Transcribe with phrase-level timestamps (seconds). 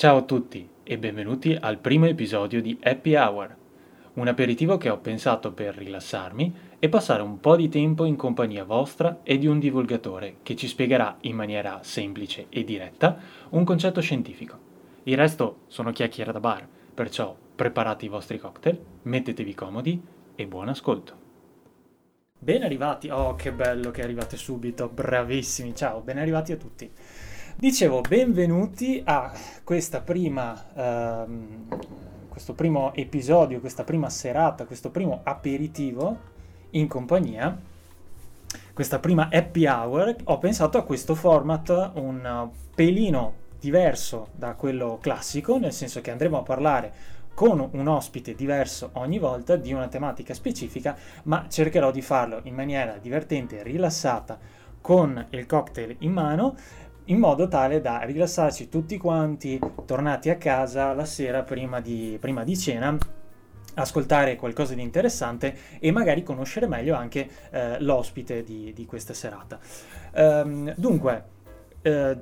[0.00, 3.54] Ciao a tutti e benvenuti al primo episodio di Happy Hour,
[4.14, 8.64] un aperitivo che ho pensato per rilassarmi e passare un po' di tempo in compagnia
[8.64, 13.18] vostra e di un divulgatore che ci spiegherà in maniera semplice e diretta
[13.50, 14.58] un concetto scientifico.
[15.02, 20.02] Il resto sono chiacchiere da bar, perciò preparate i vostri cocktail, mettetevi comodi
[20.34, 21.14] e buon ascolto.
[22.38, 26.90] Ben arrivati, oh che bello che arrivate subito, bravissimi, ciao, ben arrivati a tutti.
[27.56, 29.32] Dicevo, benvenuti a
[30.04, 31.66] prima, ehm,
[32.28, 36.18] questo primo episodio, questa prima serata, questo primo aperitivo
[36.70, 37.58] in compagnia,
[38.72, 40.16] questa prima happy hour.
[40.24, 46.38] Ho pensato a questo format un pelino diverso da quello classico, nel senso che andremo
[46.38, 46.92] a parlare
[47.34, 52.54] con un ospite diverso ogni volta di una tematica specifica, ma cercherò di farlo in
[52.54, 54.38] maniera divertente, rilassata,
[54.80, 56.56] con il cocktail in mano
[57.10, 62.44] in modo tale da rilassarci tutti quanti, tornati a casa la sera prima di, prima
[62.44, 62.96] di cena
[63.74, 69.58] ascoltare qualcosa di interessante e magari conoscere meglio anche eh, l'ospite di, di, questa serata.
[70.14, 71.24] Um, dunque,
[71.82, 72.18] eh,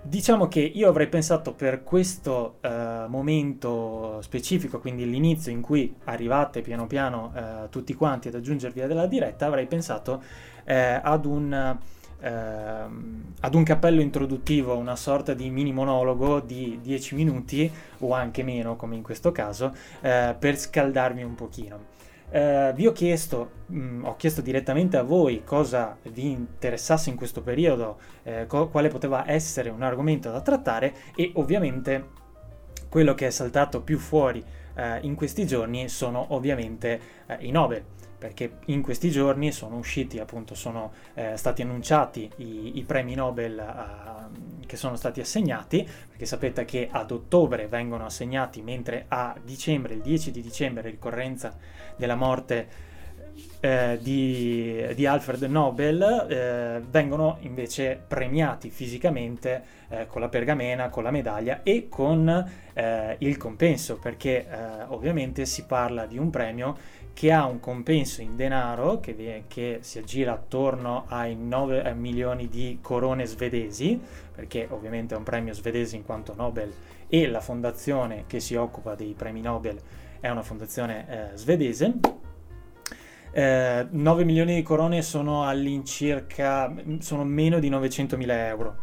[0.00, 6.62] diciamo che io avrei pensato per questo eh, momento specifico, quindi l'inizio in cui arrivate
[6.62, 10.22] piano piano eh, tutti quanti ad aggiungervi alla diretta, avrei pensato
[10.64, 11.76] eh, ad un
[12.26, 18.42] ehm, ad un cappello introduttivo, una sorta di mini monologo di 10 minuti o anche
[18.42, 21.94] meno, come in questo caso, eh, per scaldarmi un pochino.
[22.28, 27.14] Uh, vi ho chiesto, mh, mm, ho chiesto direttamente a voi cosa vi interessasse in
[27.14, 32.08] questo periodo, eh, co- quale poteva essere un argomento da trattare e ovviamente
[32.88, 37.84] quello che è saltato più fuori eh, in questi giorni sono ovviamente eh, i Nobel
[38.18, 43.58] perché in questi giorni sono usciti, appunto, sono eh, stati annunciati i, i premi Nobel
[43.58, 49.94] uh, che sono stati assegnati, perché sapete che ad ottobre vengono assegnati, mentre a dicembre,
[49.94, 51.56] il 10 di dicembre, ricorrenza
[51.96, 52.84] della morte
[53.60, 61.02] eh, di, di, Alfred Nobel, eh, vengono invece premiati fisicamente eh, con la pergamena, con
[61.02, 62.28] la medaglia e con
[62.72, 66.76] eh, il compenso, perché eh, ovviamente si parla di un premio
[67.16, 72.78] che ha un compenso in denaro che, che si aggira attorno ai 9 milioni di
[72.82, 73.98] corone svedesi,
[74.34, 76.70] perché ovviamente è un premio svedese in quanto Nobel
[77.08, 79.78] e la fondazione che si occupa dei premi Nobel
[80.20, 81.94] è una fondazione eh, svedese.
[83.30, 88.76] Eh, 9 milioni di corone sono all'incirca, sono meno di 900 mila euro.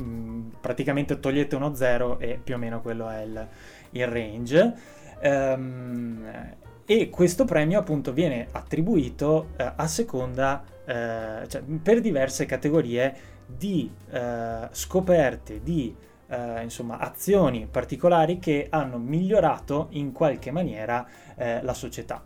[0.00, 3.48] Mm, praticamente togliete uno zero e più o meno quello è il,
[3.90, 4.74] il range.
[5.20, 6.60] Um,
[7.00, 13.14] e questo premio appunto viene attribuito eh, a seconda, eh, cioè, per diverse categorie
[13.46, 15.94] di eh, scoperte, di
[16.28, 22.22] eh, insomma, azioni particolari che hanno migliorato in qualche maniera eh, la società.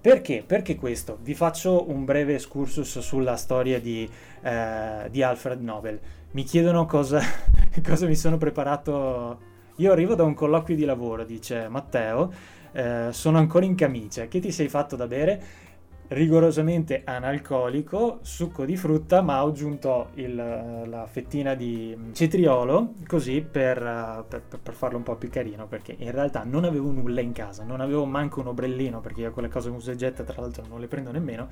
[0.00, 0.42] Perché?
[0.46, 1.18] Perché questo?
[1.20, 4.08] Vi faccio un breve excursus sulla storia di,
[4.40, 6.00] eh, di Alfred Nobel.
[6.30, 7.20] Mi chiedono cosa,
[7.86, 9.54] cosa mi sono preparato.
[9.76, 12.32] Io arrivo da un colloquio di lavoro, dice Matteo,
[12.76, 15.64] eh, sono ancora in camicia, che ti sei fatto da bere?
[16.08, 24.24] rigorosamente analcolico, succo di frutta, ma ho aggiunto il, la fettina di cetriolo così per,
[24.28, 27.64] per, per, farlo un po' più carino, perché in realtà non avevo nulla in casa,
[27.64, 30.78] non avevo manco un ombrellino, perché io quelle cose usa e getta tra l'altro non
[30.78, 31.48] le prendo nemmeno,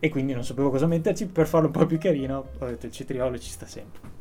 [0.00, 2.92] e quindi non sapevo cosa metterci, per farlo un po' più carino ho detto il
[2.92, 4.20] cetriolo ci sta sempre.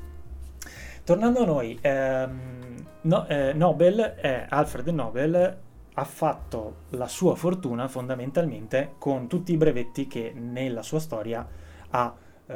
[1.04, 7.88] Tornando a noi, ehm, no, eh, Nobel, eh, Alfred Nobel ha fatto la sua fortuna
[7.88, 11.46] fondamentalmente con tutti i brevetti che nella sua storia
[11.90, 12.16] ha,
[12.46, 12.56] eh,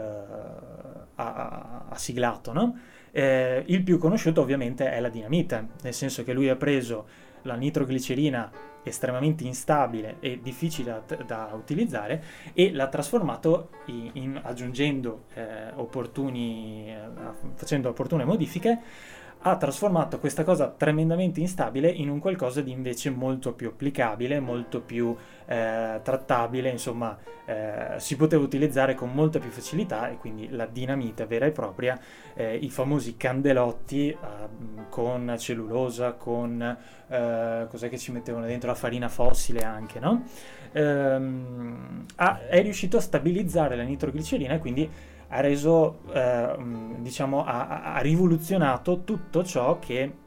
[1.16, 2.54] ha, ha siglato.
[2.54, 2.80] No?
[3.12, 7.08] Eh, il più conosciuto ovviamente è la dinamite, nel senso che lui ha preso
[7.44, 8.52] la nitroglicerina
[8.84, 12.24] estremamente instabile e difficile da, da utilizzare
[12.54, 17.00] e l'ha trasformato in, in aggiungendo eh, opportuni, eh,
[17.56, 18.80] facendo opportune modifiche
[19.40, 24.82] ha trasformato questa cosa tremendamente instabile in un qualcosa di invece molto più applicabile, molto
[24.82, 25.16] più
[25.46, 31.28] eh, trattabile, insomma eh, si poteva utilizzare con molta più facilità e quindi la dinamite
[31.28, 32.00] vera e propria,
[32.34, 34.18] eh, i famosi candelotti eh,
[34.90, 36.78] con cellulosa, con
[37.08, 40.24] eh, cos'è che ci mettevano dentro, la farina fossile anche, no?
[40.72, 44.90] Ehm, ha, è riuscito a stabilizzare la nitroglicerina e quindi
[45.30, 46.56] ha reso, eh,
[47.00, 50.24] diciamo, ha, ha, rivoluzionato tutto ciò che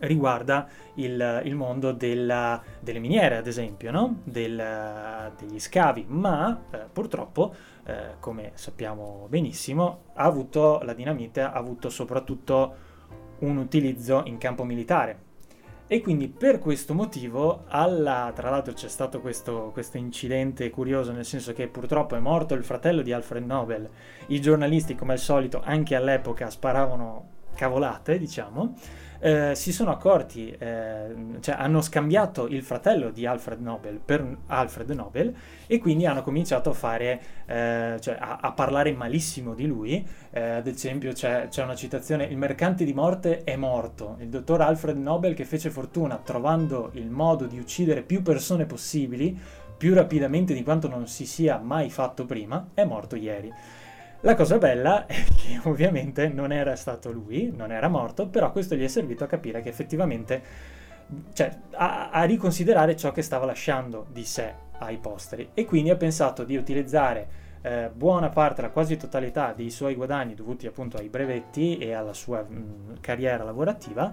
[0.00, 4.20] riguarda il, il mondo della, delle miniere, ad esempio, no?
[4.24, 7.54] Del, degli scavi, ma eh, purtroppo,
[7.84, 12.86] eh, come sappiamo benissimo, ha avuto, la dinamite ha avuto soprattutto
[13.40, 15.26] un utilizzo in campo militare.
[15.90, 21.24] E quindi per questo motivo, alla, tra l'altro c'è stato questo, questo, incidente curioso, nel
[21.24, 23.88] senso che purtroppo è morto il fratello di Alfred Nobel.
[24.26, 28.76] I giornalisti, come al solito, anche all'epoca sparavano cavolate, diciamo
[29.20, 34.90] eh, si sono accorti, eh, cioè hanno scambiato il fratello di Alfred Nobel per Alfred
[34.90, 35.34] Nobel
[35.66, 40.06] e quindi hanno cominciato a fare, eh, cioè a, a, parlare malissimo di lui.
[40.30, 44.60] Eh, ad esempio c'è, c'è, una citazione, il mercante di morte è morto, il dottor
[44.60, 49.36] Alfred Nobel che fece fortuna trovando il modo di uccidere più persone possibili,
[49.76, 53.52] più rapidamente di quanto non si sia mai fatto prima, è morto ieri.
[54.22, 58.74] La cosa bella è che ovviamente non era stato lui, non era morto, però questo
[58.74, 60.42] gli è servito a capire che effettivamente,
[61.32, 65.50] cioè a, a riconsiderare ciò che stava lasciando di sé ai posteri.
[65.54, 70.34] E quindi ha pensato di utilizzare eh, buona parte, la quasi totalità dei suoi guadagni
[70.34, 74.12] dovuti appunto ai brevetti e alla sua mh, carriera lavorativa,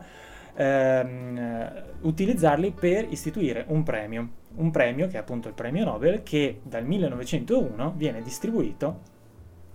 [0.54, 6.60] ehm, utilizzarli per istituire un premio, un premio che è appunto il premio Nobel che
[6.62, 9.14] dal 1901 viene distribuito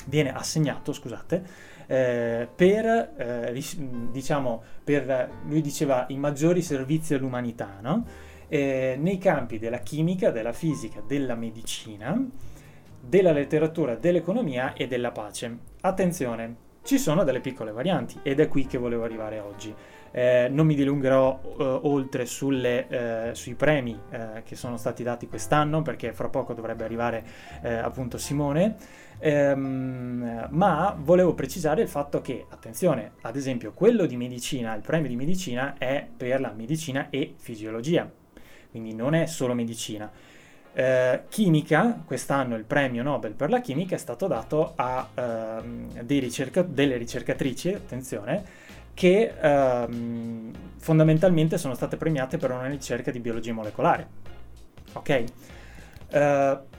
[0.07, 1.43] viene assegnato, scusate,
[1.87, 2.87] eh, per,
[3.17, 3.63] eh,
[4.11, 8.05] diciamo, per, lui diceva, i maggiori servizi all'umanità, no?
[8.49, 12.29] eh, nei campi della chimica, della fisica, della medicina,
[13.01, 15.59] della letteratura, dell'economia e della pace.
[15.81, 19.75] Attenzione, ci sono delle piccole varianti ed è qui che volevo arrivare oggi.
[20.13, 25.29] Eh, non mi dilungherò uh, oltre sulle, uh, sui premi uh, che sono stati dati
[25.29, 27.25] quest'anno perché fra poco dovrebbe arrivare
[27.63, 28.75] appunto Simone.
[29.23, 35.09] Ehm, ma volevo precisare il fatto che, attenzione, ad esempio, quello di medicina, il premio
[35.09, 38.11] di medicina è per la medicina e fisiologia,
[38.71, 40.11] quindi non è solo medicina.
[40.73, 46.63] Eh, chimica, quest'anno il premio Nobel per la chimica è stato dato a ehm, ricerca-
[46.63, 48.45] delle ricercatrici, attenzione,
[48.95, 54.07] che ehm, fondamentalmente sono state premiate per una ricerca di biologia molecolare.
[54.93, 55.25] Ok?
[56.13, 56.70] Uh,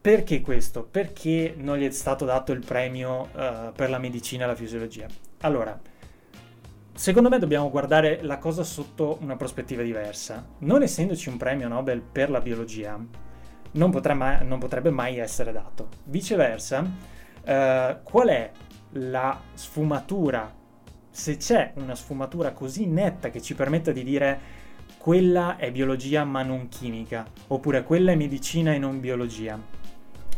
[0.00, 0.82] perché questo?
[0.82, 5.06] Perché non gli è stato dato il premio uh, per la medicina e la fisiologia?
[5.40, 5.78] Allora,
[6.94, 10.46] secondo me dobbiamo guardare la cosa sotto una prospettiva diversa.
[10.60, 12.98] Non essendoci un premio Nobel per la biologia,
[13.72, 15.88] non, mai, non potrebbe mai essere dato.
[16.04, 18.50] Viceversa, uh, qual è
[18.92, 20.50] la sfumatura,
[21.10, 24.40] se c'è una sfumatura così netta che ci permetta di dire
[24.96, 29.79] quella è biologia ma non chimica, oppure quella è medicina e non biologia?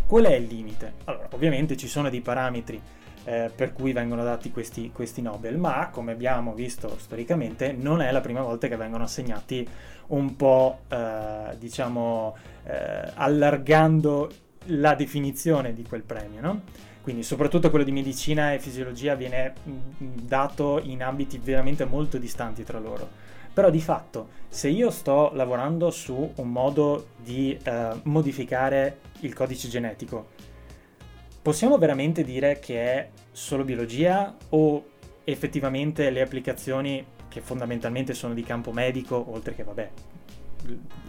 [0.07, 0.93] Qual è il limite?
[1.05, 2.81] Allora, ovviamente ci sono dei parametri
[3.25, 8.11] eh, per cui vengono dati questi, questi, Nobel, ma come abbiamo visto storicamente non è
[8.11, 9.67] la prima volta che vengono assegnati
[10.09, 14.31] un po', eh, diciamo, eh, allargando
[14.67, 16.61] la definizione di quel premio, no?
[17.01, 19.81] Quindi soprattutto quello di medicina e fisiologia viene mm,
[20.23, 23.09] dato in ambiti veramente molto distanti tra loro.
[23.53, 29.69] Però di fatto, se io sto lavorando su un modo di eh, modificare il codice
[29.69, 30.29] genetico,
[31.43, 34.85] possiamo veramente dire che è solo biologia o
[35.25, 39.91] effettivamente le applicazioni che fondamentalmente sono di campo medico, oltre che vabbè,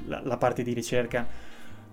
[0.06, 1.27] la, la parte di ricerca,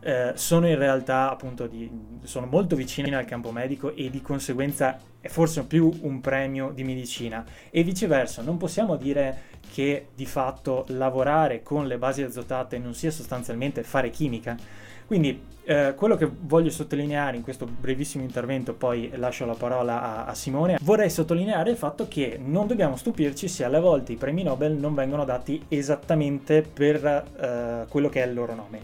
[0.03, 1.91] eh, sono in realtà appunto di,
[2.23, 6.85] sono molto vicine al campo medico e di conseguenza è forse più un premio di
[6.85, 7.45] medicina.
[7.71, 13.11] E viceversa non possiamo dire che di fatto lavorare con le basi azotate non sia
[13.11, 14.57] sostanzialmente fare chimica
[15.11, 20.25] quindi eh, quello che voglio sottolineare in questo brevissimo intervento, poi lascio la parola a,
[20.27, 24.45] a, Simone, vorrei sottolineare il fatto che non dobbiamo stupirci se alle volte i premi
[24.45, 28.81] Nobel non vengono dati esattamente per eh, quello che è il loro nome.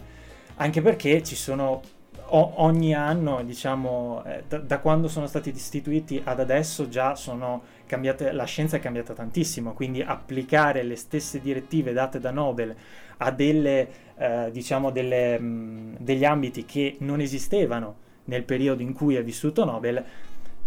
[0.57, 1.81] Anche perché ci sono
[2.25, 7.63] o- ogni anno, diciamo, eh, da-, da, quando sono stati istituiti ad adesso già sono
[7.85, 12.75] cambiate, la scienza è cambiata tantissimo, quindi applicare le stesse direttive date da Nobel
[13.17, 19.15] a delle, eh, diciamo, delle, mh, degli ambiti che non esistevano nel periodo in cui
[19.15, 20.03] è vissuto Nobel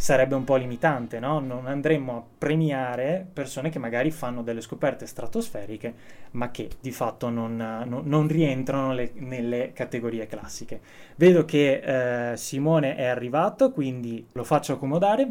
[0.00, 1.40] sarebbe un po' limitante, no?
[1.40, 5.94] Non andremmo a premiare persone che magari fanno delle scoperte stratosferiche,
[6.32, 10.80] ma che di fatto non, non, non rientrano le, nelle categorie classiche.
[11.16, 15.30] Vedo che eh, Simone è arrivato, quindi lo faccio accomodare.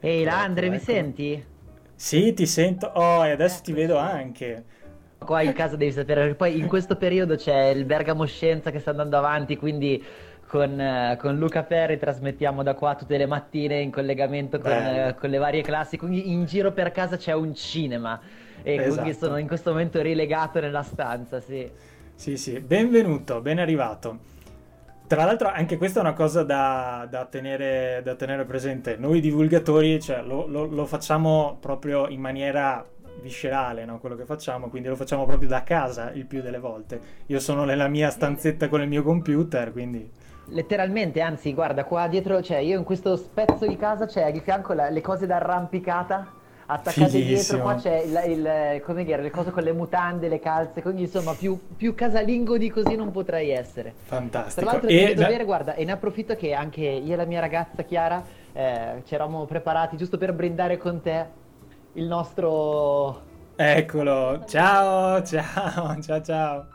[0.00, 0.84] Ehi Landre, ecco, mi ecco.
[0.84, 1.44] senti?
[1.94, 2.86] Sì, ti sento.
[2.94, 4.64] Oh, e adesso ti vedo anche.
[5.18, 8.90] Qua in casa devi sapere, poi in questo periodo c'è il Bergamo Scienza che sta
[8.90, 10.02] andando avanti, quindi
[10.46, 15.16] con, eh, con, Luca Ferri trasmettiamo da qua tutte le mattine in collegamento con, eh,
[15.18, 15.96] con, le varie classi.
[15.96, 18.20] Quindi in giro per casa c'è un cinema
[18.62, 18.92] e esatto.
[18.92, 21.68] quindi sono in questo momento rilegato nella stanza, sì.
[22.14, 24.34] Sì, sì, benvenuto, ben arrivato.
[25.06, 28.96] Tra l'altro anche questa è una cosa da, da, tenere, da tenere, presente.
[28.96, 32.84] Noi divulgatori cioè, lo, lo, lo, facciamo proprio in maniera
[33.20, 33.98] viscerale no?
[33.98, 37.00] quello che facciamo, quindi lo facciamo proprio da casa il più delle volte.
[37.26, 40.08] Io sono nella mia stanzetta con il mio computer, quindi...
[40.48, 44.74] Letteralmente, anzi, guarda, qua dietro, cioè io in questo spezzo di casa c'è di fianco
[44.74, 46.34] la, le cose da arrampicata
[46.66, 47.34] attaccate Fighissimo.
[47.34, 51.02] dietro, qua c'è il, il- come dire, le cose con le mutande, le calze, quindi
[51.02, 53.94] insomma più, più casalingo di così non potrei essere.
[54.06, 54.64] Tra Fantastico.
[54.70, 58.22] l'altro E bere, guarda, e ne approfitto che anche io e la mia ragazza Chiara
[58.52, 61.44] eh, ci eravamo preparati giusto per brindare con te
[61.96, 63.22] il nostro...
[63.56, 66.66] Eccolo, ciao, ciao, ciao, ciao.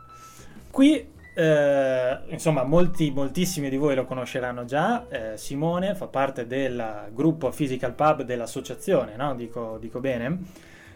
[0.72, 5.08] Qui, eh, insomma, molti, moltissimi di voi lo conosceranno già.
[5.10, 9.36] eh, Simone fa parte del gruppo Physical Pub dell'associazione, no?
[9.36, 10.40] Dico, dico bene?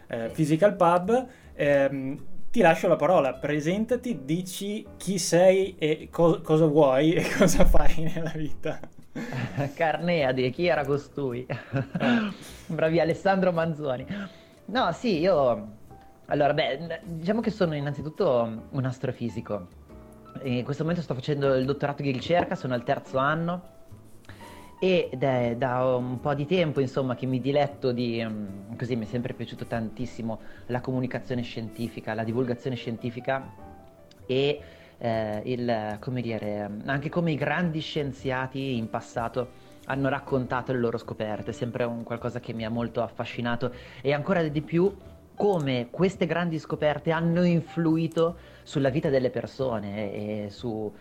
[0.08, 1.28] Eh, Physical Pub.
[1.54, 7.66] ehm, ti lascio la parola, presentati, dici chi sei e co- cosa vuoi e cosa
[7.66, 8.80] fai nella vita.
[9.76, 11.46] Carneade, chi era costui?
[12.68, 14.06] Bravi Alessandro Manzoni.
[14.66, 15.84] No, sì, io...
[16.28, 19.68] Allora, beh, diciamo che sono innanzitutto un astrofisico.
[20.44, 23.74] In questo momento sto facendo il dottorato di ricerca, sono al terzo anno
[24.80, 28.24] ed è da un po' di tempo, insomma, che mi diletto di...
[28.24, 33.54] mm, Così mi è sempre piaciuto tantissimo la comunicazione scientifica, la divulgazione scientifica
[34.26, 34.62] e
[34.98, 40.98] eh, il, come dire, anche come i grandi scienziati in passato hanno raccontato le loro
[40.98, 43.72] scoperte, sempre un qualcosa che mi ha molto affascinato
[44.02, 44.94] e ancora di più
[45.36, 50.92] come queste grandi scoperte hanno influito sulla vita delle persone e su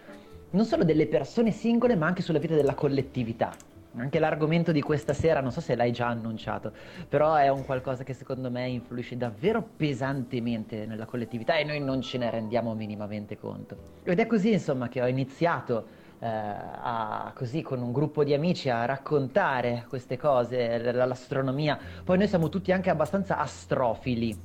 [0.51, 3.53] non solo delle persone singole, ma anche sulla vita della collettività.
[3.97, 6.73] Anche l'argomento di questa sera, non so se l'hai già annunciato,
[7.09, 12.03] però è un qualcosa che secondo me influisce davvero pesantemente nella collettività e noi non
[12.03, 13.77] ce ne rendiamo minimamente conto.
[14.03, 15.87] Ed è così, insomma, che ho iniziato
[16.19, 21.79] eh, a, così con un gruppo di amici a raccontare queste cose, l'astronomia.
[22.03, 24.37] Poi noi siamo tutti anche abbastanza astrofili,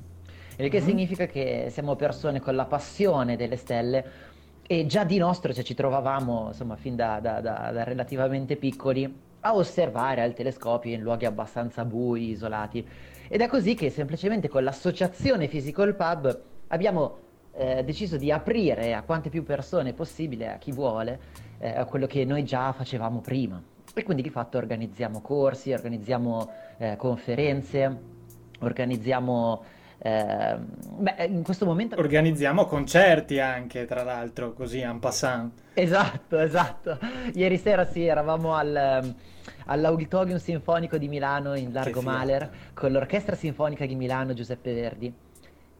[0.58, 0.86] il che Mhm.
[0.86, 4.04] significa che siamo persone con la passione delle stelle
[4.64, 9.28] e già di nostro, cioè ci trovavamo, insomma, fin da, da- da- da relativamente piccoli
[9.40, 12.86] a osservare al telescopio in luoghi abbastanza bui, isolati.
[13.28, 17.16] Ed è così che semplicemente con l'associazione Physical Pub abbiamo
[17.52, 21.20] eh, deciso di aprire a quante più persone possibile, a chi vuole,
[21.58, 23.62] eh, quello che noi già facevamo prima.
[23.92, 27.98] E quindi di fatto organizziamo corsi, organizziamo eh, conferenze,
[28.60, 29.78] organizziamo...
[30.02, 31.98] eh, beh, in questo momento...
[31.98, 35.52] Organizziamo concerti anche, tra l'altro, così en passant.
[35.74, 36.98] Esatto, esatto.
[37.34, 39.14] Ieri sera sì, eravamo al, ehm,
[39.66, 42.00] all'Auditorium Sinfonico di Milano in Largo.
[42.00, 45.12] Maler con l'Orchestra Sinfonica di Milano Giuseppe Verdi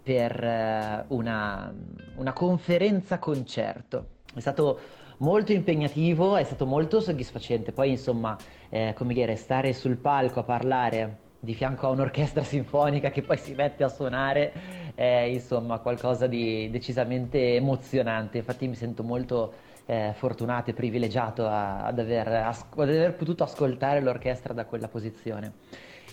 [0.03, 1.73] per eh, una,
[2.17, 4.07] una conferenza concerto.
[4.35, 4.79] È stato
[5.19, 7.73] molto impegnativo, è stato molto soddisfacente.
[7.73, 8.37] Poi, insomma,
[8.69, 13.38] eh, come dire, stare sul palco a parlare di fianco a un'orchestra sinfonica che poi
[13.38, 14.52] si mette a suonare
[14.94, 18.38] è, insomma, qualcosa di decisamente emozionante.
[18.38, 19.54] Infatti mi sento molto
[19.87, 25.52] eh, fortunato e privilegiato a- ad aver, ad aver potuto ascoltare l'orchestra da quella posizione.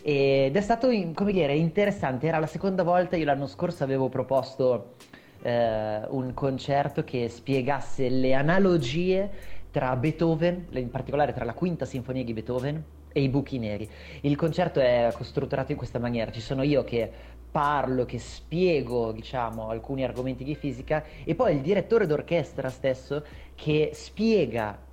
[0.01, 2.27] Ed è stato, come dire, interessante.
[2.27, 4.96] Era la seconda volta, io l'anno scorso avevo proposto
[5.41, 9.29] eh, un concerto che spiegasse le analogie
[9.69, 12.84] tra Beethoven, in particolare tra la quinta sinfonia di Beethoven
[13.17, 13.89] e i buchi neri.
[14.21, 17.09] Il concerto è strutturato in questa maniera: ci sono io che
[17.50, 23.24] parlo, che spiego, diciamo, alcuni argomenti di fisica, e poi il direttore d'orchestra stesso
[23.55, 24.86] che spiega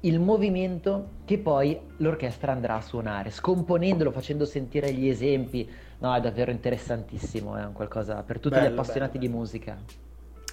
[0.00, 5.68] il movimento che poi l'orchestra andrà a suonare, scomponendolo, facendo sentire gli esempi.
[5.98, 9.78] No, è davvero interessantissimo, è un qualcosa per tutti gli Bello, appassionati bello, di musica.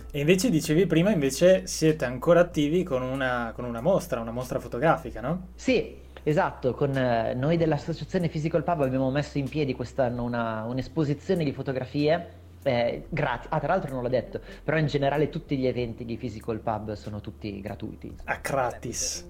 [0.10, 4.60] E invece dicevi prima, invece siete ancora attivi con una, con una mostra, una mostra
[4.60, 5.50] fotografica, no?
[5.56, 11.44] Sì, esatto, con eh, noi dell'Associazione Physical Pub abbiamo messo in piedi quest'anno una- un'esposizione
[11.44, 13.48] di fotografie eh, gratis.
[13.52, 16.94] Ah, tra l'altro non l'ho detto, però in generale tutti gli eventi di Physical Pub
[16.94, 18.16] sono tutti gratuiti.
[18.26, 19.30] A gratis.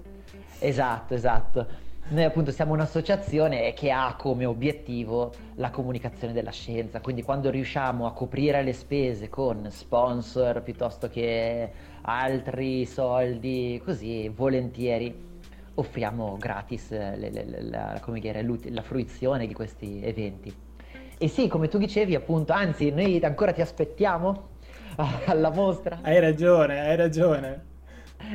[0.58, 1.66] Esatto, esatto.
[2.08, 8.06] Noi appunto siamo un'associazione che ha come obiettivo la comunicazione della scienza, quindi quando riusciamo
[8.06, 11.70] a coprire le spese con sponsor piuttosto che
[12.02, 15.30] altri soldi, così volentieri
[15.74, 20.54] offriamo gratis eh, le- le- la, come dire, la fruizione di questi eventi.
[21.18, 24.50] E sì, come tu dicevi appunto, anzi noi ancora ti aspettiamo
[25.26, 25.98] alla mostra.
[26.02, 27.70] Hai ragione, hai ragione.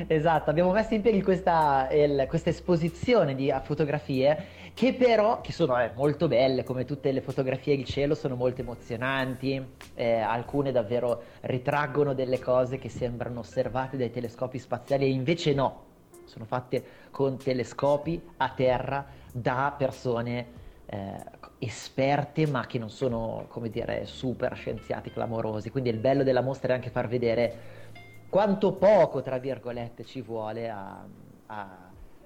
[0.07, 5.79] Esatto, abbiamo messo in piedi questa, il- questa esposizione di fotografie che però, che sono
[5.79, 11.23] eh, molto belle, come tutte le fotografie di cielo, sono molto emozionanti, eh, alcune davvero
[11.41, 15.85] ritraggono delle cose che sembrano osservate dai telescopi spaziali e invece no,
[16.27, 21.15] sono fatte con telescopi a terra da persone eh,
[21.59, 25.69] esperte ma che non sono, come dire, super scienziati clamorosi.
[25.69, 27.85] Quindi il bello della mostra è anche far vedere
[28.29, 31.05] quanto poco, tra virgolette, ci vuole a,
[31.47, 31.77] a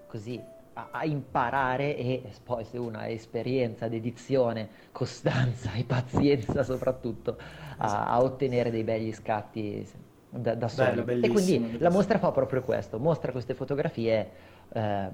[0.08, 0.40] così,
[0.74, 7.38] a, a, imparare e poi se uno ha esperienza, dedizione, costanza e pazienza soprattutto
[7.78, 9.88] a, ottenere dei begli scatti
[10.32, 11.02] da, da soli.
[11.02, 11.84] Bello, e quindi bellissimo.
[11.84, 14.30] la mostra fa proprio questo, mostra queste fotografie
[14.74, 15.10] eh,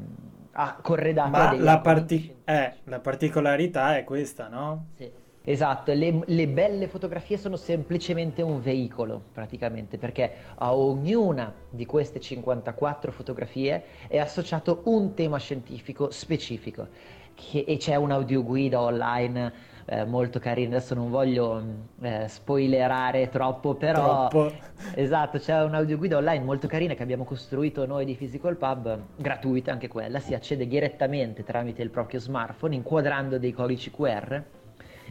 [0.82, 1.30] corredate.
[1.30, 4.88] Ma la, parti- eh, la particolarità è questa, no?
[4.96, 5.26] Sì.
[5.50, 12.20] Esatto, le, le, belle fotografie sono semplicemente un veicolo praticamente perché a ognuna di queste
[12.20, 16.90] 54 fotografie è associato un tema scientifico specifico
[17.34, 19.54] che, e c'è un'audioguida online
[19.90, 21.64] eh, molto carina, adesso non voglio
[22.02, 24.54] eh, spoilerare troppo però troppo.
[24.96, 29.88] esatto, c'è un'audioguida online molto carina che abbiamo costruito noi di Physical Pub, gratuita anche
[29.88, 34.44] quella, si accede direttamente tramite il proprio smartphone inquadrando dei codici QR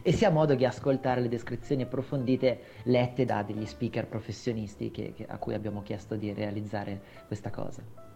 [0.03, 5.13] e si ha modo di ascoltare le descrizioni approfondite lette da degli speaker professionisti che,
[5.15, 8.06] che, a cui abbiamo chiesto di realizzare questa cosa.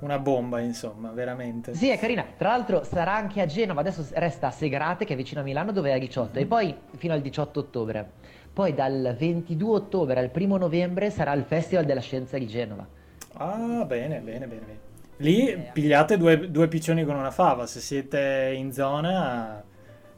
[0.00, 1.74] Una bomba, insomma, veramente.
[1.74, 2.24] Sì, è carina.
[2.36, 5.72] Tra l'altro sarà anche a Genova, adesso resta a Segrate, che è vicino a Milano,
[5.72, 6.42] dove è il 18, mm-hmm.
[6.42, 8.10] e poi fino al 18 ottobre.
[8.52, 12.86] Poi dal 22 ottobre al 1 novembre sarà il Festival della Scienza di Genova.
[13.34, 14.46] Ah, bene, bene, bene.
[14.46, 14.78] bene.
[15.18, 19.62] Lì pigliate due, due piccioni con una fava, se siete in zona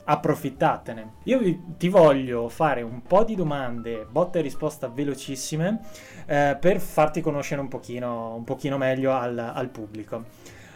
[0.05, 1.13] approfittatene.
[1.25, 5.81] Io vi, ti voglio fare un po' di domande, botta e risposta velocissime,
[6.27, 10.25] eh, per farti conoscere un pochino, un pochino meglio al, al, pubblico.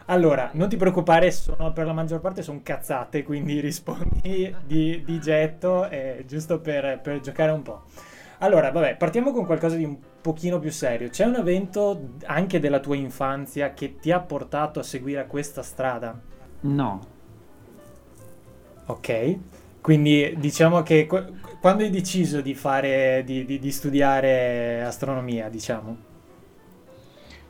[0.06, 5.20] Allora, non ti preoccupare, sono, per la maggior parte sono cazzate, quindi rispondi di, di
[5.20, 7.82] getto, eh, giusto per, per giocare un po'.
[8.40, 11.08] Allora, vabbè, partiamo con qualcosa di un pochino più serio.
[11.08, 16.20] C'è un evento anche della tua infanzia che ti ha portato a seguire questa strada?
[16.60, 17.00] No,
[18.88, 19.38] Ok,
[19.80, 25.96] quindi diciamo che qu- quando hai deciso di fare, di, di, di studiare astronomia, diciamo?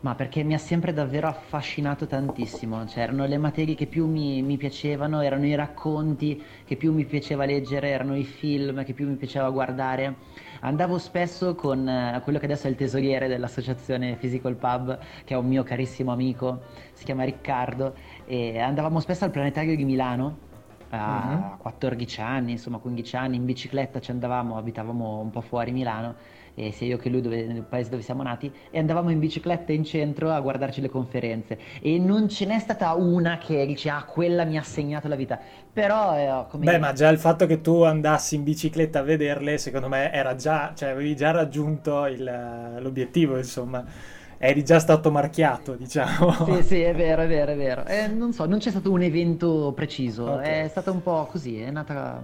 [0.01, 4.41] Ma perché mi ha sempre davvero affascinato tantissimo, cioè erano le materie che più mi,
[4.41, 9.07] mi, piacevano, erano i racconti che più mi piaceva leggere, erano i film che più
[9.07, 10.15] mi piaceva guardare.
[10.61, 15.37] Andavo spesso con eh, quello che adesso è il tesoriere dell'associazione Physical Pub, che è
[15.37, 16.63] un mio carissimo amico,
[16.95, 17.95] si chiama Riccardo,
[18.25, 20.46] e andavamo spesso al planetario di Milano
[20.91, 21.59] a uh-huh.
[21.59, 26.15] 14 anni, insomma 15 anni, in bicicletta ci andavamo, abitavamo un po' fuori Milano,
[26.55, 29.73] e sia io che lui dove, nel paese dove siamo nati, e andavamo in bicicletta
[29.73, 31.59] in centro a guardarci le conferenze.
[31.81, 35.39] E non ce n'è stata una che dice, ah, quella mi ha segnato la vita.
[35.73, 36.65] Però, eh, come...
[36.65, 40.35] Beh, ma già il fatto che tu andassi in bicicletta a vederle, secondo me era
[40.35, 46.33] già, cioè avevi già raggiunto il, l'obiettivo, insomma eri già stato marchiato, diciamo.
[46.45, 47.85] Sì, sì, è vero, è vero, è vero.
[47.87, 50.65] Eh, non so, non c'è stato un evento preciso, okay.
[50.65, 52.23] è stata un po' così, è nata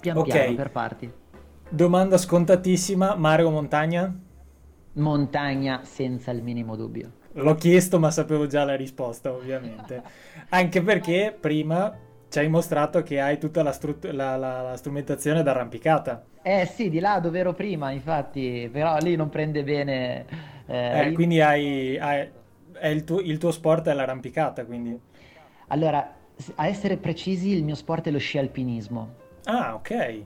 [0.00, 0.32] pian okay.
[0.32, 1.12] piano per parti.
[1.68, 4.14] Domanda scontatissima, mare o montagna?
[4.94, 7.12] Montagna senza il minimo dubbio.
[7.34, 10.02] L'ho chiesto ma sapevo già la risposta ovviamente.
[10.50, 11.96] Anche perché prima
[12.28, 16.24] ci hai mostrato che hai tutta la, stru- la, la, la strumentazione d'arrampicata.
[16.42, 20.26] Eh sì, di là dove ero prima, infatti, però lì non prende bene
[20.72, 22.28] eh, eh, quindi hai, hai
[22.90, 24.98] il, tuo, il, tuo, sport è l'arrampicata, quindi.
[25.68, 26.14] Allora,
[26.54, 29.14] a essere precisi, il mio sport è lo sci alpinismo.
[29.44, 30.24] Ah, ok.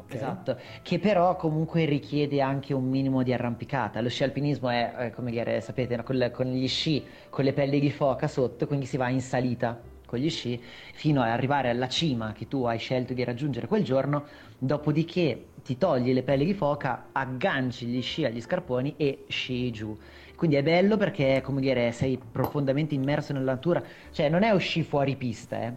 [0.00, 0.16] Okay.
[0.16, 4.00] Esatto, che però comunque richiede anche un minimo di arrampicata.
[4.00, 7.52] Lo sci alpinismo è, è come dire, sapete, con, le, con, gli sci, con le
[7.52, 9.78] pelli di foca sotto, quindi si va in salita
[10.10, 10.60] con gli sci
[10.92, 14.24] fino ad arrivare alla cima che tu hai scelto di raggiungere quel giorno,
[14.58, 19.96] dopodiché ti togli le pelli di foca, agganci gli sci agli scarponi e sci giù.
[20.34, 23.80] Quindi è bello perché, come dire, sei profondamente immerso nella natura.
[24.10, 25.72] Cioè, non è usci fuori pista, eh?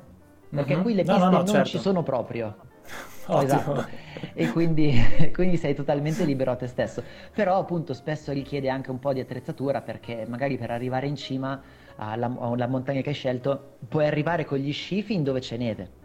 [0.50, 0.82] Perché mm-hmm.
[0.82, 1.70] qui le piste no, no, no, non certo.
[1.70, 2.56] ci sono proprio.
[3.28, 3.86] esatto.
[4.34, 4.94] E quindi,
[5.32, 7.04] quindi, sei totalmente libero a te stesso.
[7.34, 11.62] Però, appunto, spesso richiede anche un po' di attrezzatura perché magari per arrivare in cima
[11.96, 16.02] alla, alla montagna che hai scelto puoi arrivare con gli sci fin dove c'è neve.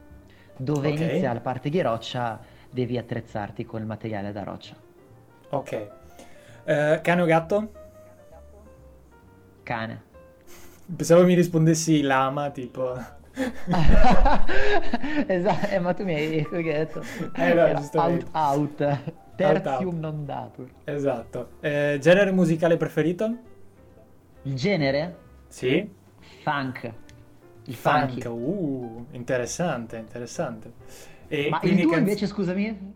[0.56, 1.08] Dove okay.
[1.08, 4.74] inizia la parte di roccia devi attrezzarti con il materiale da roccia.
[5.50, 5.90] Ok.
[6.64, 7.72] Uh, cane o gatto?
[9.62, 10.02] Cane.
[10.94, 13.16] Pensavo mi rispondessi lama, tipo...
[15.28, 17.00] esatto, eh, ma tu mi hai detto
[17.34, 19.00] eh, no, out, out,
[19.36, 20.68] tertium out, non datur.
[20.84, 21.50] Esatto.
[21.60, 23.36] Eh, genere musicale preferito?
[24.42, 25.26] Il genere?
[25.48, 25.88] Sì.
[26.42, 26.92] Funk.
[27.64, 30.72] Il funk, uh, interessante, interessante.
[31.28, 32.00] E Ma il tuo canz...
[32.00, 32.94] invece, scusami?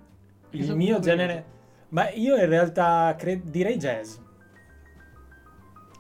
[0.50, 1.44] Il mio genere...
[1.88, 3.42] Ma io in realtà cre...
[3.44, 4.16] direi jazz.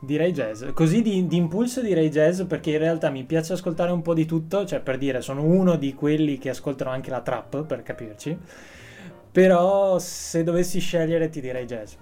[0.00, 0.64] Direi jazz.
[0.72, 4.24] Così di, di, impulso direi jazz perché in realtà mi piace ascoltare un po' di
[4.24, 8.38] tutto, cioè per dire sono uno di quelli che ascoltano anche la trap, per capirci.
[9.30, 11.92] Però se dovessi scegliere ti direi jazz.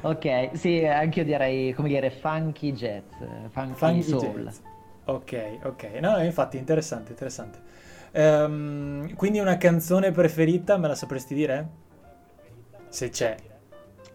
[0.00, 3.04] Ok, sì, anche io direi, come dire, funky jazz,
[3.50, 4.44] funky, funky soul.
[4.44, 4.58] Jazz.
[5.04, 5.82] Ok, ok.
[6.00, 7.60] No, infatti interessante, interessante.
[8.12, 11.68] Um, quindi una canzone preferita me la sapresti dire?
[12.88, 13.36] Se c'è.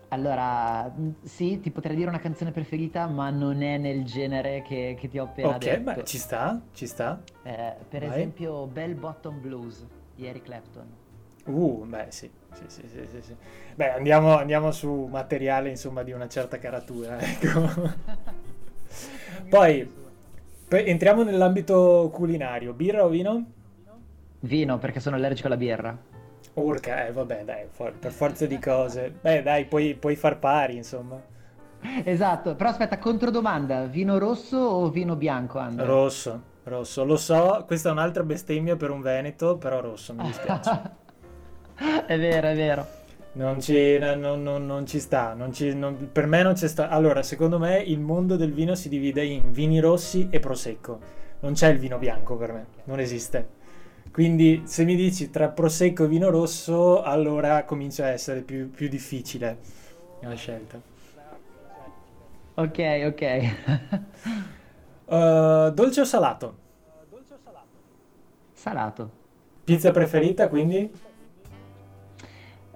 [0.09, 0.89] Allora,
[1.23, 5.19] sì, ti potrei dire una canzone preferita, ma non è nel genere che, che ti
[5.19, 5.89] ho appena okay, detto.
[5.89, 7.21] Ok, beh, ci sta, ci sta.
[7.43, 8.11] Eh, per Vai.
[8.11, 9.85] esempio, Bell Bottom Blues
[10.15, 10.87] di Eric Clapton.
[11.45, 13.35] Uh, beh, sì, sì, sì, sì, sì, sì.
[13.75, 17.93] Beh, andiamo, andiamo, su materiale, insomma, di una certa caratura, ecco.
[19.49, 19.93] Poi,
[20.69, 22.73] entriamo nell'ambito culinario.
[22.73, 23.45] Birra o vino?
[24.39, 25.97] Vino, perché sono allergico alla birra.
[26.53, 29.13] Urca, eh, vabbè, dai, for- per forza di cose.
[29.21, 31.21] Beh, dai, puoi, puoi far pari, insomma.
[32.03, 35.85] Esatto, però aspetta, controdomanda, vino rosso o vino bianco, Andrea?
[35.87, 40.95] Rosso, rosso, lo so, questa è un'altra bestemmia per un Veneto, però rosso, mi dispiace.
[42.05, 42.87] è vero, è vero.
[43.33, 45.77] Non ci, non, non, non ci sta, ci,
[46.11, 46.89] per me non c'è sta.
[46.89, 50.99] Allora, secondo me il mondo del vino si divide in vini rossi e prosecco.
[51.41, 53.55] Non c'è il vino bianco per me, non esiste.
[54.11, 58.87] Quindi se mi dici tra prosecco e vino rosso, allora comincia a essere più, più
[58.87, 59.57] difficile
[60.21, 60.81] la scelta.
[62.55, 63.21] Ok, ok.
[65.05, 66.57] uh, dolce o salato?
[68.53, 69.11] Salato.
[69.63, 70.91] Pizza preferita quindi?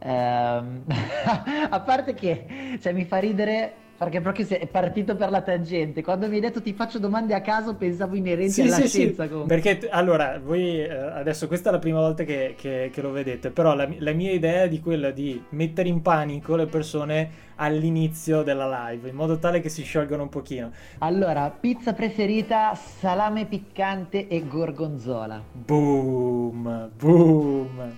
[0.03, 0.83] Um,
[1.69, 6.01] a parte che cioè, mi fa ridere perché proprio è partito per la tangente.
[6.01, 9.27] Quando mi hai detto ti faccio domande a caso, pensavo inerenti sì, alla sì, scienza.
[9.27, 9.43] Sì.
[9.45, 13.51] Perché allora, voi eh, adesso questa è la prima volta che, che, che lo vedete,
[13.51, 18.41] però la, la, mia idea è di quella di mettere in panico le persone all'inizio
[18.41, 20.71] della live, in modo tale che si sciolgano un pochino.
[20.97, 25.43] Allora, pizza preferita, salame piccante e gorgonzola.
[25.51, 27.95] Boom, boom,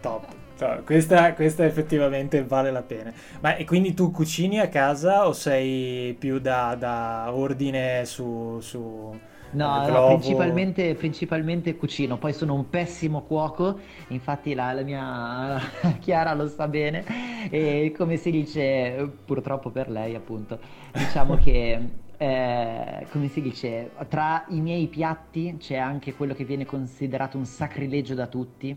[0.00, 0.45] top.
[0.56, 3.12] Cioè, questa, questa, effettivamente vale la pena.
[3.40, 8.58] Ma e quindi tu cucini a casa o sei più da, da ordine su...
[8.60, 9.18] su
[9.50, 15.60] no, no principalmente, principalmente, cucino, poi sono un pessimo cuoco, infatti la, la mia
[16.00, 17.04] Chiara lo sa bene
[17.50, 20.58] e come si dice, purtroppo per lei appunto,
[20.92, 22.04] diciamo che...
[22.18, 27.44] Eh, come si dice, tra i miei piatti c'è anche quello che viene considerato un
[27.44, 28.74] sacrilegio da tutti,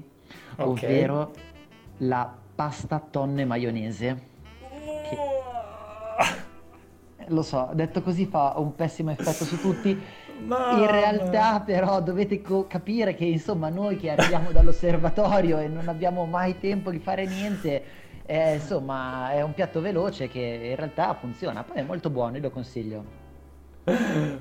[0.58, 0.68] okay.
[0.68, 1.32] ovvero
[2.00, 4.28] la pasta tonne maionese.
[5.10, 5.18] Che...
[7.28, 10.00] Lo so, detto così fa un pessimo effetto su tutti.
[10.46, 10.72] Ma...
[10.78, 16.26] In realtà però dovete co- capire che insomma noi che arriviamo dall'osservatorio e non abbiamo
[16.26, 17.84] mai tempo di fare niente,
[18.26, 22.44] eh, insomma è un piatto veloce che in realtà funziona, poi è molto buono, io
[22.44, 23.29] lo consiglio.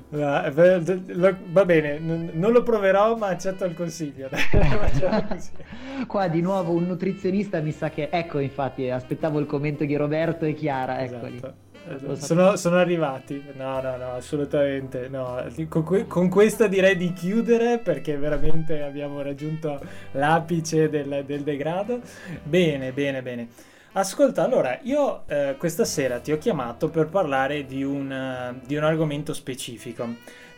[0.09, 4.29] Va bene, non lo proverò, ma accetto il consiglio.
[6.07, 8.09] Qua di nuovo un nutrizionista mi sa che...
[8.11, 11.35] Ecco, infatti, aspettavo il commento di Roberto e Chiara, eccoli.
[11.35, 12.15] Esatto.
[12.15, 15.43] Sono, sono, arrivati, no, no, no, assolutamente no.
[15.69, 19.79] Con, con, questa direi di chiudere perché veramente abbiamo raggiunto
[20.11, 22.01] l'apice del, del degrado.
[22.43, 23.47] Bene, bene, bene.
[23.93, 28.75] Ascolta, allora, io eh, questa sera ti ho chiamato per parlare di un, uh, di
[28.75, 30.07] un argomento specifico.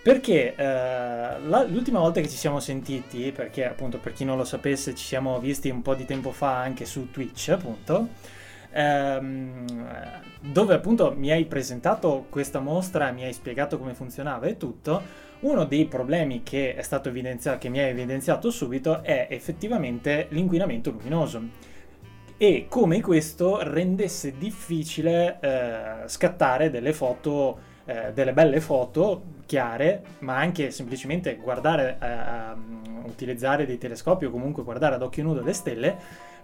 [0.04, 4.44] Perché eh, la, l'ultima volta che ci siamo sentiti, perché appunto per chi non lo
[4.44, 8.08] sapesse ci siamo visti un po' di tempo fa anche su Twitch, appunto,
[8.72, 9.66] ehm,
[10.42, 15.02] dove appunto mi hai presentato questa mostra, mi hai spiegato come funzionava e tutto,
[15.42, 16.76] uno dei problemi che
[17.60, 21.70] che mi hai evidenziato subito, è effettivamente l'inquinamento luminoso
[22.42, 30.38] e come questo rendesse difficile eh, scattare delle foto, eh, delle belle foto chiare, ma
[30.38, 35.96] anche semplicemente guardare, eh, utilizzare dei telescopi o comunque guardare ad occhio nudo le stelle,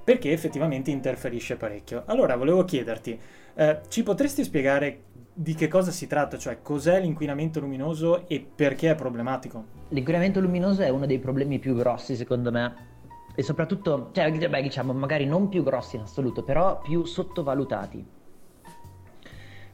[0.04, 2.04] perché effettivamente interferisce parecchio.
[2.06, 3.20] Allora volevo chiederti,
[3.56, 5.00] eh, ci potresti spiegare
[5.34, 9.66] di che cosa si tratta, cioè cos'è l'inquinamento luminoso e perché è problematico?
[9.90, 12.97] L'inquinamento luminoso è uno dei problemi più grossi secondo me
[13.39, 18.04] e soprattutto, cioè, beh, diciamo, magari non più grossi in assoluto, però più sottovalutati.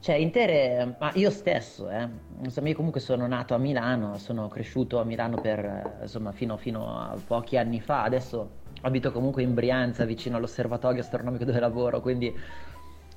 [0.02, 2.06] Cioè, intere, ma io stesso, eh,
[2.42, 7.00] insomma, io comunque sono nato a Milano, sono cresciuto a Milano per, insomma, fino, fino
[7.00, 8.50] a pochi anni fa, adesso
[8.82, 12.38] abito comunque in Brianza, vicino all'osservatorio astronomico dove lavoro, quindi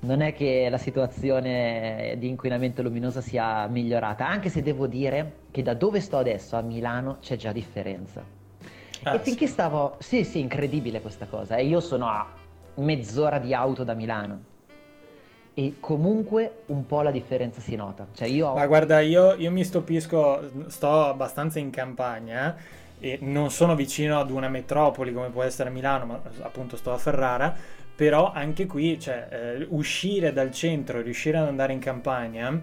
[0.03, 5.63] non è che la situazione di inquinamento luminoso sia migliorata, anche se devo dire che
[5.63, 8.36] da dove sto adesso, a Milano, c'è già differenza.
[9.03, 9.53] Ah, e finché sì.
[9.53, 9.97] stavo...
[9.99, 11.57] Sì, sì, incredibile questa cosa.
[11.57, 12.27] E io sono a
[12.77, 14.41] mezz'ora di auto da Milano.
[15.59, 18.07] e comunque un po' la differenza si nota.
[18.15, 18.53] Cioè io...
[18.53, 22.55] Ma guarda, io, io mi stupisco, sto abbastanza in campagna
[23.01, 26.99] e non sono vicino ad una metropoli come può essere Milano, ma appunto sto a
[26.99, 27.57] Ferrara,
[27.95, 32.61] però anche qui, cioè, eh, uscire dal centro, riuscire ad andare in campagna,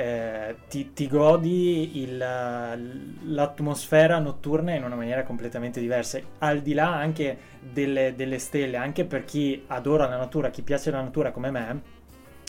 [0.00, 6.94] eh, ti, ti, godi il, l'atmosfera notturna in una maniera completamente diversa, al di là
[6.94, 11.50] anche delle, delle stelle, anche per chi adora la natura, chi piace la natura come
[11.50, 11.82] me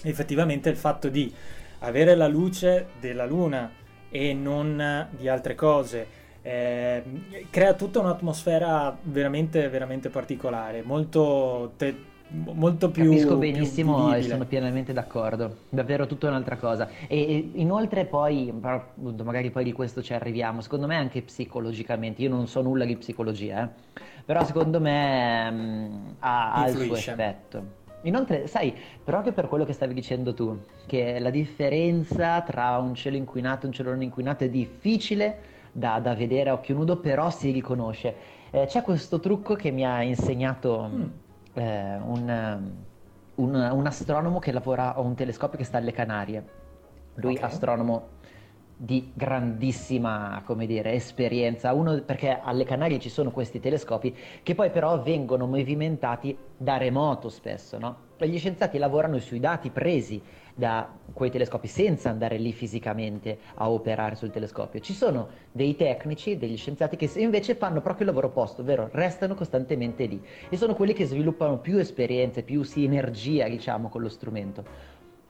[0.04, 1.32] effettivamente il fatto di
[1.80, 3.70] avere la luce della luna
[4.10, 6.08] e non di altre cose
[6.44, 7.04] eh,
[7.50, 13.06] crea tutta un'atmosfera veramente, veramente particolare, molto, te, molto più.
[13.06, 15.58] Capisco benissimo più e sono pienamente d'accordo.
[15.70, 16.90] Davvero tutta un'altra cosa.
[17.08, 18.54] E, e inoltre, poi,
[19.24, 20.62] magari poi di questo ci arriviamo.
[20.62, 25.56] Secondo me, anche psicologicamente, io non so nulla di psicologia, eh, però secondo me mh,
[25.56, 27.80] mm, ha, ha il suo effetto.
[28.04, 33.16] Inoltre, sai, proprio per quello che stavi dicendo tu, che la differenza tra un cielo
[33.16, 37.30] inquinato e un cielo non inquinato è difficile da, da vedere a occhio nudo, però
[37.30, 38.40] si riconosce.
[38.50, 41.04] Eh, c'è questo trucco che mi ha insegnato mm.
[41.54, 42.72] Eh, un,
[43.36, 46.44] un, un, astronomo che lavora a un telescopio che sta alle Canarie.
[47.16, 47.50] Lui, okay.
[47.50, 48.20] astronomo
[48.84, 54.72] di grandissima, come dire, esperienza, Uno, perché alle Canarie ci sono questi telescopi che poi
[54.72, 58.10] però vengono movimentati da remoto spesso, no?
[58.18, 60.20] Gli scienziati lavorano sui dati presi
[60.56, 64.80] da quei telescopi senza andare lì fisicamente a operare sul telescopio.
[64.80, 69.36] Ci sono dei tecnici, degli scienziati che invece fanno proprio il lavoro opposto, ovvero restano
[69.36, 74.64] costantemente lì e sono quelli che sviluppano più esperienze, più sinergia, diciamo, con lo strumento.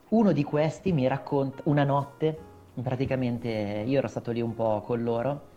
[0.08, 5.02] Uno di questi mi racconta una notte praticamente io ero stato lì un po' con
[5.02, 5.50] loro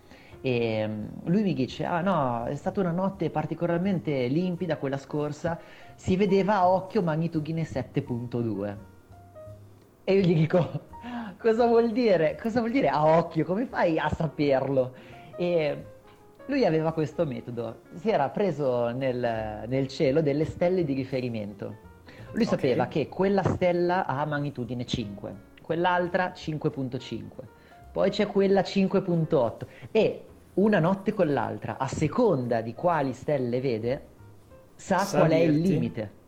[0.45, 5.59] e mm, lui mi dice, ah no, è stata una notte particolarmente limpida quella scorsa,
[5.95, 8.75] si vedeva a occhio magnitudine 7.2.
[10.03, 10.81] E io gli dico,
[11.41, 12.37] cosa vuol dire?
[12.39, 13.43] Cosa vuol dire a occhio?
[13.43, 14.93] Come fai a saperlo?
[15.35, 15.85] E
[16.45, 21.93] lui aveva questo metodo, si era preso nel, nel cielo delle stelle di riferimento.
[22.33, 22.45] Lui okay.
[22.45, 27.25] sapeva che quella stella ha magnitudine 5 quell'altra 5.5,
[27.91, 30.25] poi c'è quella 5.8 e
[30.55, 34.05] una notte con l'altra, a seconda di quali stelle vede,
[34.75, 36.23] sa Sa qual è il limite.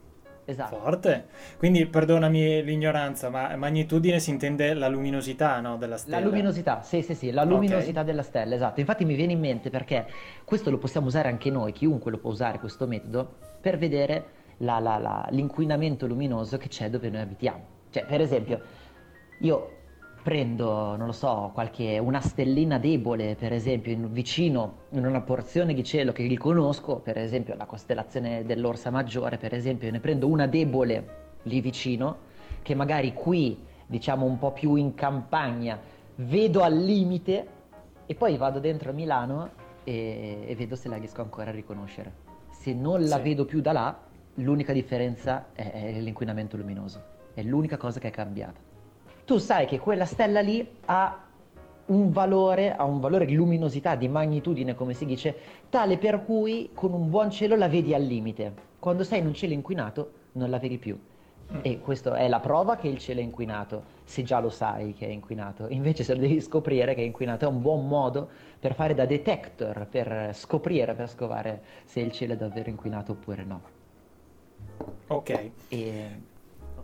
[0.45, 0.78] Esatto.
[0.78, 1.28] Forte.
[1.58, 6.19] Quindi perdonami l'ignoranza, ma magnitudine si intende la luminosità no, della stella?
[6.19, 8.06] La luminosità, sì, sì, sì, la luminosità okay.
[8.06, 8.80] della stella, esatto.
[8.80, 10.08] Infatti mi viene in mente perché
[10.45, 13.30] questo lo possiamo usare anche noi, chiunque lo può usare questo metodo,
[13.62, 14.26] per vedere
[14.60, 17.76] la, la, la, l'inquinamento luminoso che c'è dove noi abitiamo.
[17.89, 18.62] Cioè, per esempio,
[19.39, 19.76] io
[20.28, 25.73] prendo, non lo so, qualche, una stellina debole, per esempio, in, vicino in una porzione
[25.73, 30.45] di cielo che riconosco, per esempio la costellazione dell'Orsa Maggiore, per esempio, ne prendo una
[30.45, 32.17] debole lì vicino,
[32.62, 35.80] che magari qui, diciamo un po' più in campagna,
[36.15, 37.47] vedo al limite
[38.06, 39.52] e poi vado dentro a Milano
[39.86, 42.12] e, e vedo se la riesco ancora a riconoscere.
[42.50, 43.21] Se non la sì.
[43.21, 43.97] vedo più da là,
[44.34, 47.02] l'unica differenza è, è l'inquinamento luminoso,
[47.34, 48.66] è l'unica cosa che è cambiata
[49.28, 51.26] tu sai che quella stella lì ha
[51.88, 55.36] un valore, ha un valore di luminosità, di magnitudine, come si dice,
[55.68, 58.54] tale per cui con un buon cielo la vedi al limite.
[58.80, 60.98] Quando sei in un cielo inquinato non la vedi più.
[61.52, 61.60] Mm.
[61.62, 65.08] E questa è la prova che il cielo è inquinato, se già lo sai che
[65.08, 65.68] è inquinato.
[65.72, 69.06] Invece se lo devi scoprire che è inquinato è un buon modo per fare da
[69.06, 73.62] detector, per scoprire, per scovare se il cielo è davvero inquinato oppure no.
[75.08, 75.52] Ok.
[75.68, 76.36] E...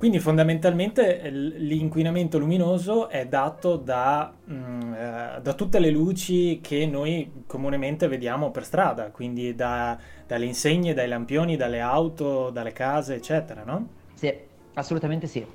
[0.03, 6.85] Quindi fondamentalmente l'inquinamento luminoso è dato da, mh, mm, eh, da, tutte le luci che
[6.85, 13.15] noi comunemente vediamo per strada, quindi da, dalle insegne, dai lampioni, dalle auto, dalle case,
[13.15, 13.87] eccetera, no?
[14.13, 14.37] Sì,
[14.73, 15.47] assolutamente sì.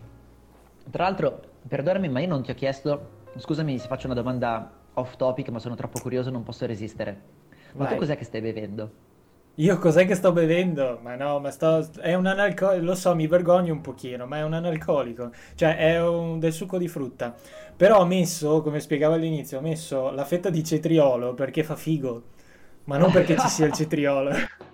[0.90, 5.16] Tra l'altro, perdonami, ma io non ti ho chiesto, scusami se faccio una domanda off
[5.16, 7.20] topic, ma sono troppo curioso, non posso resistere.
[7.74, 7.92] Ma Vai.
[7.92, 9.07] tu cos'è che stai bevendo?
[9.58, 11.00] Io cos'è che sto bevendo?
[11.02, 11.88] Ma no, ma sto...
[12.00, 15.32] È un analcolico, lo so, mi vergogno un pochino, ma è un analcolico.
[15.56, 16.38] Cioè, è un...
[16.38, 17.34] del succo di frutta.
[17.76, 22.22] Però ho messo, come spiegavo all'inizio, ho messo la fetta di cetriolo perché fa figo.
[22.84, 24.30] Ma non perché ci sia il cetriolo.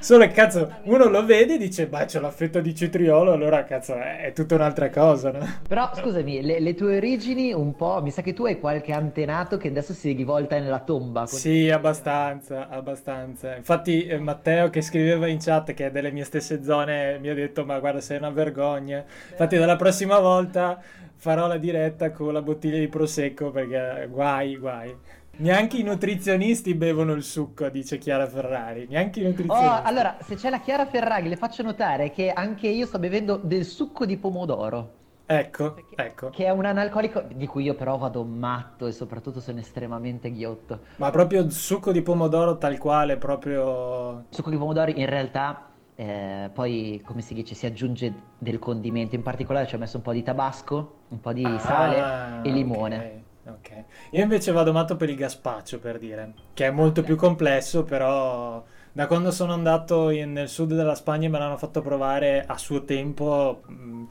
[0.00, 3.64] Solo che cazzo, uno lo vede e dice, beh, c'è la fetta di cetriolo, allora
[3.64, 5.46] cazzo, è, è tutta un'altra cosa, no?
[5.68, 9.56] Però scusami, le, le, tue origini un po', mi sa che tu hai qualche antenato
[9.56, 11.26] che adesso si rivolta nella tomba.
[11.26, 13.56] Sì, abbastanza, abbastanza.
[13.56, 17.34] Infatti eh, Matteo che scriveva in chat che è delle mie stesse zone mi ha
[17.34, 19.04] detto, ma guarda, sei una vergogna.
[19.30, 20.80] Infatti dalla prossima volta
[21.16, 24.94] farò la diretta con la bottiglia di prosecco perché guai, guai.
[25.40, 28.86] Neanche i nutrizionisti bevono il succo, dice Chiara Ferrari.
[28.88, 29.80] Neanche i Oh, nutrizionisti.
[29.84, 33.64] allora, se c'è la Chiara Ferraghi, le faccio notare che anche io sto bevendo del
[33.64, 34.96] succo di pomodoro,
[35.30, 36.30] Ecco, ecco.
[36.30, 40.80] che è un analcolico di cui io però vado matto e soprattutto sono estremamente ghiotto.
[40.96, 44.24] Ma proprio il succo di pomodoro tal quale, proprio...
[44.30, 49.22] Succo di pomodori in realtà eh, poi, come si dice, si aggiunge del condimento, in
[49.22, 52.96] particolare ci ho messo un po' di tabasco, un po' di sale Ah, e limone.
[52.96, 53.17] ok,
[53.48, 53.84] ok.
[54.12, 58.62] Io invece vado matto per il gazpacho, per dire, che è molto più complesso, però
[58.92, 62.56] da quando sono andato in- nel sud della Spagna e me l'hanno fatto provare a
[62.58, 64.04] suo tempo, mh,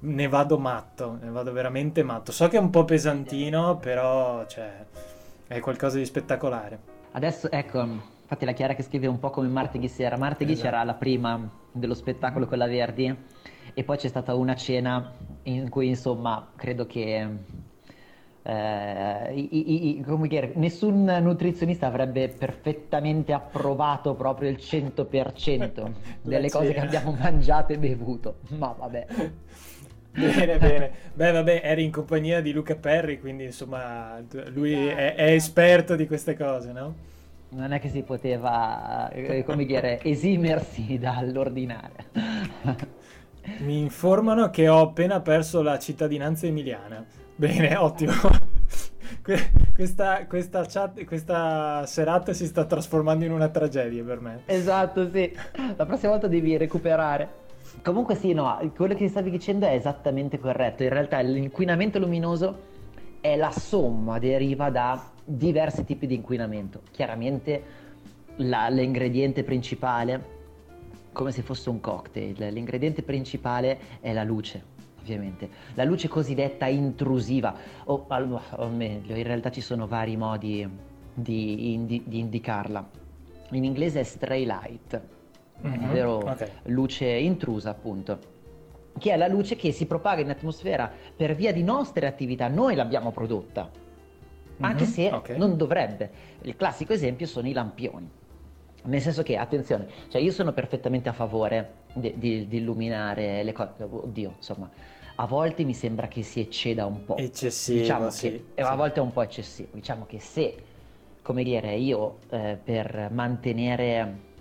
[0.00, 2.30] ne vado matto, ne vado veramente matto.
[2.32, 4.84] So che è un po' pesantino, però, cioè,
[5.46, 6.78] è qualcosa di spettacolare.
[7.12, 10.16] Adesso, ecco, infatti la Chiara che scrive un po' come martedì sera.
[10.16, 10.68] Martedì Esatto.
[10.68, 13.16] c'era la prima dello spettacolo con la Verdi
[13.72, 15.10] e poi c'è stata una cena
[15.44, 17.28] in cui, insomma, credo che
[18.46, 26.48] eh, i- i- come dire, nessun nutrizionista avrebbe perfettamente approvato proprio il 100% delle La
[26.50, 28.36] cose che abbiamo mangiato e bevuto.
[28.58, 29.06] Ma vabbè.
[30.10, 30.90] Bene, bene.
[31.12, 36.06] Beh, vabbè, eri in compagnia di Luca Perri, quindi insomma, lui è, è esperto di
[36.06, 36.94] queste cose, no?
[37.48, 41.92] Non è che si poteva, eh, come dire, esimersi dall'ordinare.
[43.58, 47.04] Mi informano che ho appena perso la cittadinanza emiliana.
[47.36, 48.12] Bene, ottimo.
[49.22, 54.42] Que- Questa, questa, chat- questa serata si sta trasformando in una tragedia per me.
[54.46, 55.32] Esatto, sì.
[55.76, 57.42] La prossima volta devi recuperare.
[57.82, 60.84] Comunque sì, no, quello che stavi dicendo è esattamente corretto.
[60.84, 62.72] In realtà l'inquinamento luminoso
[63.20, 66.82] è la somma, deriva da diversi tipi di inquinamento.
[66.92, 67.62] Chiaramente
[68.36, 70.24] la- l'ingrediente principale,
[71.10, 74.62] come se fosse un cocktail, l'ingrediente principale è la luce,
[75.04, 75.50] ovviamente.
[75.74, 80.66] La luce cosiddetta intrusiva, o, al- o meglio, in realtà ci sono vari modi
[81.12, 82.88] di, indi- di indicarla.
[83.50, 85.02] In inglese è stray light,
[85.60, 86.50] Mhm, ovvero ok.
[86.64, 88.32] luce intrusa, appunto.
[88.98, 92.74] Che è la luce che si propaga in atmosfera per via di nostre attività, noi
[92.74, 93.70] l'abbiamo prodotta,
[94.60, 95.28] anche Mhm, se ok.
[95.30, 96.10] non dovrebbe.
[96.42, 98.08] Il classico esempio sono i lampioni.
[98.86, 103.52] Nel senso che, attenzione, cioè io sono perfettamente a favore di, di- di illuminare le
[103.52, 103.72] cose.
[103.78, 104.68] Oddio, insomma,
[105.16, 107.16] a volte mi sembra che si ecceda un po'.
[107.16, 108.76] Eccessivo, Diciamo sì, che e a sì.
[108.76, 109.68] volte è un po' eccessivo.
[109.72, 110.56] Diciamo che se,
[111.22, 114.32] come dire, io eh, per mantenere...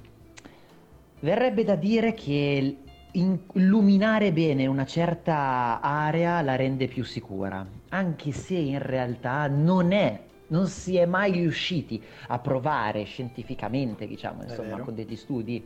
[1.22, 2.78] Verrebbe da dire che
[3.12, 9.94] in- illuminare bene una certa area la rende più sicura, anche se in realtà non
[9.94, 10.20] è,
[10.54, 15.64] non si è mai riusciti a provare scientificamente, diciamo, insomma, con degli studi,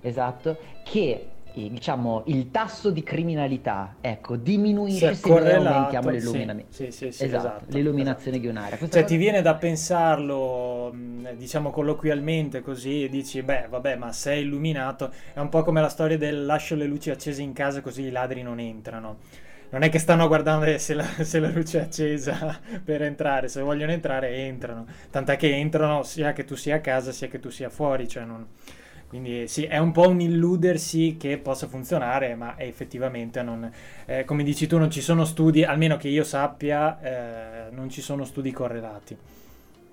[0.00, 6.72] esatto, che eh, diciamo il tasso di criminalità, ecco, diminuisce se noi aumentiamo l'illuminamento.
[6.72, 8.78] sì, sì, sì, esatto, esatto, l'illuminazione di un'area.
[8.78, 10.92] Questa Cioè, cosa- ti viene da pensarlo,
[11.36, 15.80] diciamo colloquialmente così, e dici, beh, vabbè, ma se è illuminato, è un po' come
[15.80, 19.18] la storia del lascio le luci accese in casa così i ladri non entrano.
[19.74, 23.48] Non è che stanno a guardare se la, se la luce è accesa per entrare,
[23.48, 24.86] se vogliono entrare entrano.
[25.10, 28.24] Tant'è che entrano sia che tu sia a casa sia che tu sia fuori, cioè
[28.24, 28.46] non...
[29.08, 33.68] Quindi sì, è un po' un illudersi che possa funzionare, ma effettivamente non,
[34.06, 38.00] eh, come dici tu, non ci sono studi, almeno che io sappia, eh, non ci
[38.00, 39.16] sono studi correlati.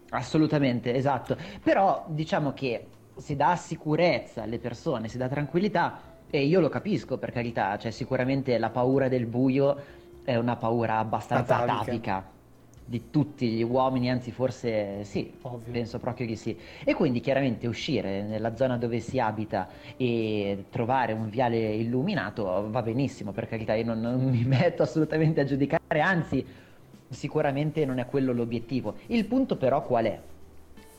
[0.09, 1.35] Assolutamente, esatto.
[1.61, 2.85] Però diciamo che
[3.17, 7.91] si dà sicurezza alle persone, si dà tranquillità e io lo capisco per carità, cioè
[7.91, 9.77] sicuramente la paura del buio
[10.23, 11.81] è una paura abbastanza Atavica.
[11.81, 12.29] atavica
[12.85, 15.71] di tutti gli uomini, anzi forse sì, Ovvio.
[15.71, 16.57] penso proprio che sì.
[16.83, 22.81] E quindi chiaramente uscire nella zona dove si abita e trovare un viale illuminato va
[22.81, 26.45] benissimo, per carità, io non, non mi metto assolutamente a giudicare, anzi
[27.09, 28.95] sicuramente non è quello l'obiettivo.
[29.07, 30.19] Il punto però qual è?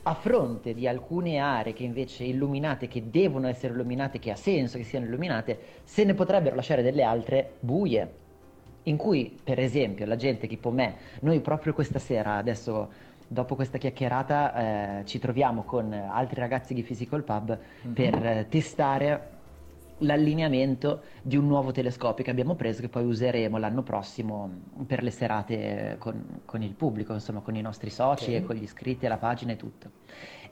[0.05, 4.77] A fronte di alcune aree che invece illuminate, che devono essere illuminate, che ha senso
[4.77, 8.19] che siano illuminate, se ne potrebbero lasciare delle altre buie,
[8.85, 12.91] in cui per esempio la gente tipo me, noi proprio questa sera, adesso
[13.29, 17.93] dopo questa chiacchierata, eh, ci troviamo con altri ragazzi di Physical Pub Mhm.
[17.93, 19.29] per eh, testare
[20.03, 24.51] l'allineamento di un nuovo telescopio che abbiamo preso che poi useremo l'anno prossimo
[24.87, 28.37] per le serate con, con il pubblico, insomma con i nostri soci Ok.
[28.37, 29.91] e con gli iscritti alla pagina e tutto.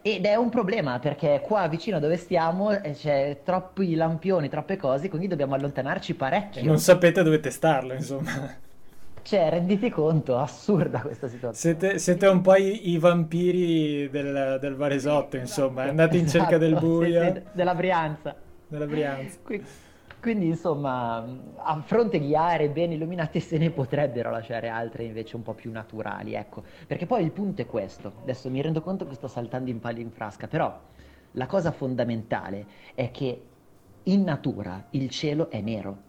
[0.03, 5.09] Ed è un problema perché qua vicino dove stiamo eh, c'è troppi lampioni, troppe cose,
[5.11, 6.62] quindi dobbiamo allontanarci E parecchio.
[6.62, 8.59] non sapete dove testarlo, insomma.
[9.22, 11.77] Cioè, renditi conto, assurda questa situazione.
[11.77, 15.85] Siete, siete un po' i, i vampiri del, del Varesotto, insomma.
[15.85, 18.35] Andate in cerca del Esatto, buio sì, sì, della Brianza.
[18.71, 19.39] Della Brianza.
[19.43, 19.62] Qui-
[20.21, 25.43] Quindi insomma, a fronte di aree ben illuminate se ne potrebbero lasciare altre invece un
[25.43, 26.62] po' più naturali, ecco.
[26.87, 30.03] Perché poi il punto è questo, adesso mi rendo conto che sto saltando in pali
[30.03, 30.79] in frasca, però
[31.33, 33.43] la cosa fondamentale è che
[34.05, 36.09] in natura il cielo è nero.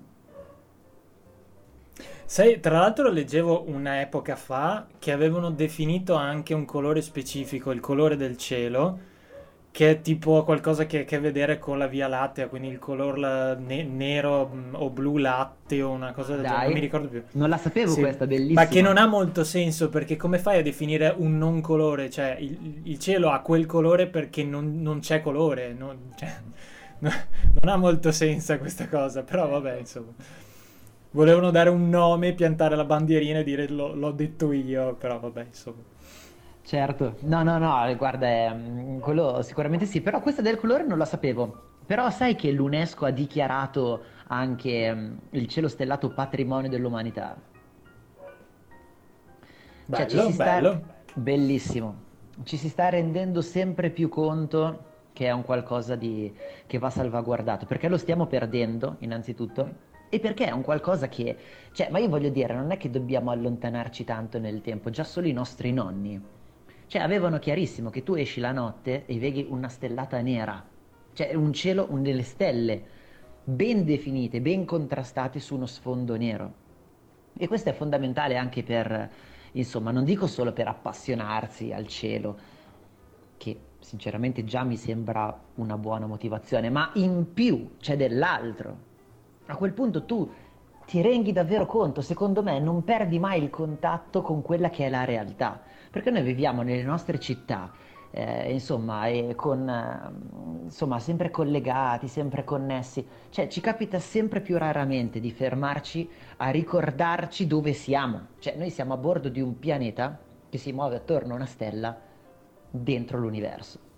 [2.25, 8.15] Sai, tra l'altro leggevo un'epoca fa che avevano definito anche un colore specifico, il colore
[8.15, 8.99] del cielo,
[9.71, 12.77] che è tipo qualcosa che ha a che vedere con la via lattea, quindi il
[12.77, 17.07] color ne- nero mm, o blu latte o una cosa del genere, non mi ricordo
[17.07, 17.23] più.
[17.31, 18.01] Non la sapevo sì.
[18.01, 18.61] questa, bellissima.
[18.61, 22.09] Ma che non ha molto senso perché come fai a definire un non colore?
[22.09, 26.35] Cioè il, il cielo ha quel colore perché non, non c'è colore, non, cioè,
[26.99, 27.13] non
[27.63, 30.11] ha molto senso questa cosa, però vabbè insomma.
[31.13, 35.90] Volevano dare un nome, piantare la bandierina e dire l'ho detto io, però vabbè insomma.
[36.63, 41.05] Certo, no, no, no, guarda, eh, quello sicuramente sì, però questa del colore non la
[41.05, 41.69] sapevo.
[41.85, 47.35] Però sai che l'UNESCO ha dichiarato anche mm, il cielo stellato patrimonio dell'umanità?
[49.85, 50.71] Bello, cioè, ci si bello.
[50.71, 51.19] Sta...
[51.19, 51.95] Bellissimo.
[52.43, 56.33] Ci si sta rendendo sempre più conto che è un qualcosa di...
[56.65, 61.35] che va salvaguardato, perché lo stiamo perdendo, innanzitutto, e perché è un qualcosa che...
[61.73, 65.27] Cioè, ma io voglio dire, non è che dobbiamo allontanarci tanto nel tempo, già solo
[65.27, 66.39] i nostri nonni
[66.91, 70.61] cioè avevano chiarissimo che tu esci la notte e vedi una stellata nera,
[71.13, 72.83] cioè un cielo, un delle stelle
[73.45, 76.53] ben definite, ben contrastate su uno sfondo nero.
[77.37, 79.09] E questo è fondamentale anche per,
[79.53, 82.37] insomma, non dico solo per appassionarsi al cielo,
[83.37, 88.77] che sinceramente già mi sembra una buona motivazione, ma in più c'è dell'altro.
[89.45, 90.29] A quel punto tu
[90.85, 94.89] ti rendi davvero conto, secondo me non perdi mai il contatto con quella che è
[94.89, 97.69] la realtà perché noi viviamo nelle nostre città,
[98.11, 105.19] eh, insomma, con, eh, insomma, sempre collegati, sempre connessi, cioè ci capita sempre più raramente
[105.19, 110.17] di fermarci a ricordarci dove siamo, cioè noi siamo a bordo di un pianeta
[110.49, 111.97] che si muove attorno a una stella
[112.69, 113.90] dentro l'universo.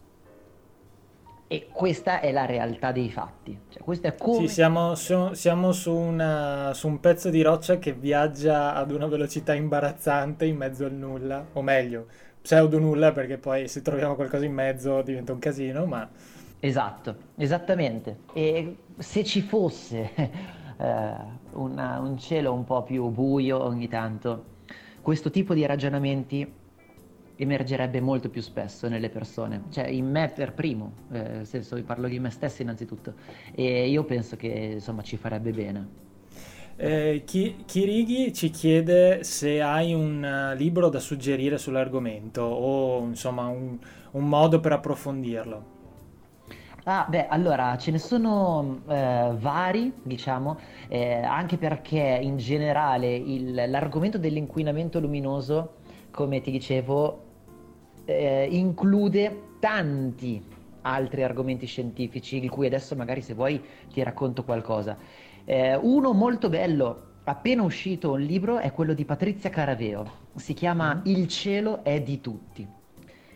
[1.47, 3.57] E questa è la realtà dei fatti.
[3.69, 4.47] Cioè, questo è come...
[4.47, 9.07] Sì, siamo, su, siamo su, una, su, un pezzo di roccia che viaggia ad una
[9.07, 12.07] velocità imbarazzante in mezzo al nulla, o meglio,
[12.41, 16.09] pseudo nulla perché poi se troviamo qualcosa in mezzo diventa un casino, ma...
[16.59, 18.19] Esatto, esattamente.
[18.33, 21.13] E se ci fosse eh,
[21.51, 24.45] una, un cielo un po' più buio ogni tanto,
[25.01, 26.61] questo tipo di ragionamenti
[27.35, 32.07] emergerebbe molto più spesso nelle persone, cioè in me per primo, eh, nel senso parlo
[32.07, 33.13] di me stesso innanzitutto
[33.53, 36.01] e io penso che insomma ci farebbe bene.
[36.75, 43.77] Eh, Chirighi ci chiede se hai un uh, libro da suggerire sull'argomento o insomma un,
[44.11, 45.71] un modo per approfondirlo.
[46.85, 50.57] Ah, beh, allora ce ne sono eh, vari, diciamo,
[50.89, 55.75] eh, anche perché in generale il, l'argomento dell'inquinamento luminoso
[56.11, 57.22] come ti dicevo,
[58.05, 60.41] eh, include tanti
[60.81, 64.97] altri argomenti scientifici, di cui adesso magari se vuoi ti racconto qualcosa.
[65.45, 70.95] Eh, uno molto bello, appena uscito un libro, è quello di Patrizia Caraveo, si chiama
[70.95, 71.01] mm.
[71.03, 72.67] Il cielo è di tutti,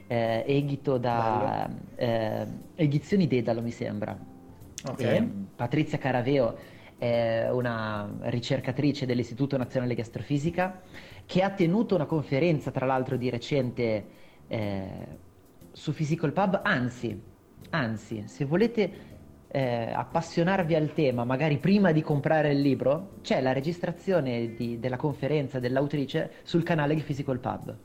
[0.07, 2.45] eh, edito da eh,
[2.76, 4.18] Edizioni Dedalo mi sembra.
[4.89, 5.47] Okay.
[5.55, 6.55] Patrizia Caraveo
[6.97, 10.82] è una ricercatrice dell'Istituto Nazionale di Astrofisica
[11.26, 14.05] che ha tenuto una conferenza, tra l'altro di recente,
[14.47, 15.07] eh,
[15.71, 17.19] su Physical Pub, anzi,
[17.69, 18.91] anzi, se volete
[19.47, 24.97] eh, appassionarvi al tema, magari prima di comprare il libro, c'è la registrazione di, della
[24.97, 27.75] conferenza dell'autrice sul canale di Physical Pub.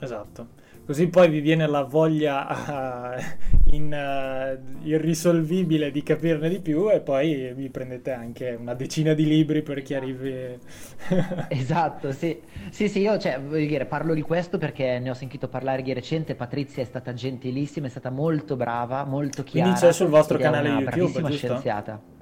[0.00, 0.48] Esatto.
[0.90, 6.98] Così poi vi viene la voglia uh, in, uh, irrisolvibile di capirne di più e
[6.98, 10.58] poi vi prendete anche una decina di libri per chi arrivi.
[11.46, 12.40] esatto, sì.
[12.70, 15.92] Sì, sì, io cioè, voglio dire, parlo di questo perché ne ho sentito parlare di
[15.92, 16.34] recente.
[16.34, 19.70] Patrizia è stata gentilissima, è stata molto brava, molto chiara.
[19.70, 21.30] Quindi c'è sul vostro canale YouTube, giusto?
[21.30, 22.19] scienziata.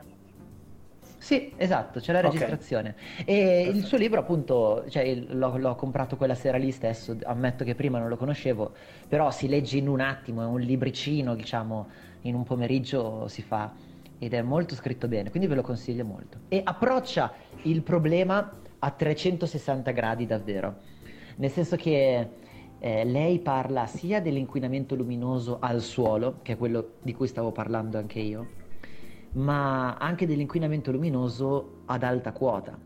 [1.29, 2.95] Sì, esatto, c'è la registrazione.
[3.21, 3.25] Okay.
[3.27, 7.75] E il suo libro, appunto, cioè, l'ho, l'ho, comprato quella sera lì stesso, ammetto che
[7.75, 8.73] prima non lo conoscevo,
[9.09, 11.87] però si legge in un attimo, è un libricino, diciamo,
[12.23, 13.75] in un pomeriggio si fa
[14.19, 16.39] ed è molto scritto bene, quindi ve lo consiglio molto.
[16.49, 20.77] E approccia il problema a 360 gradi davvero,
[21.37, 22.27] nel senso che
[22.79, 27.99] eh, lei parla sia dell'inquinamento luminoso al suolo, che è quello di cui stavo parlando
[27.99, 28.47] anche io,
[29.39, 32.77] ma anche dell'inquinamento luminoso ad alta quota.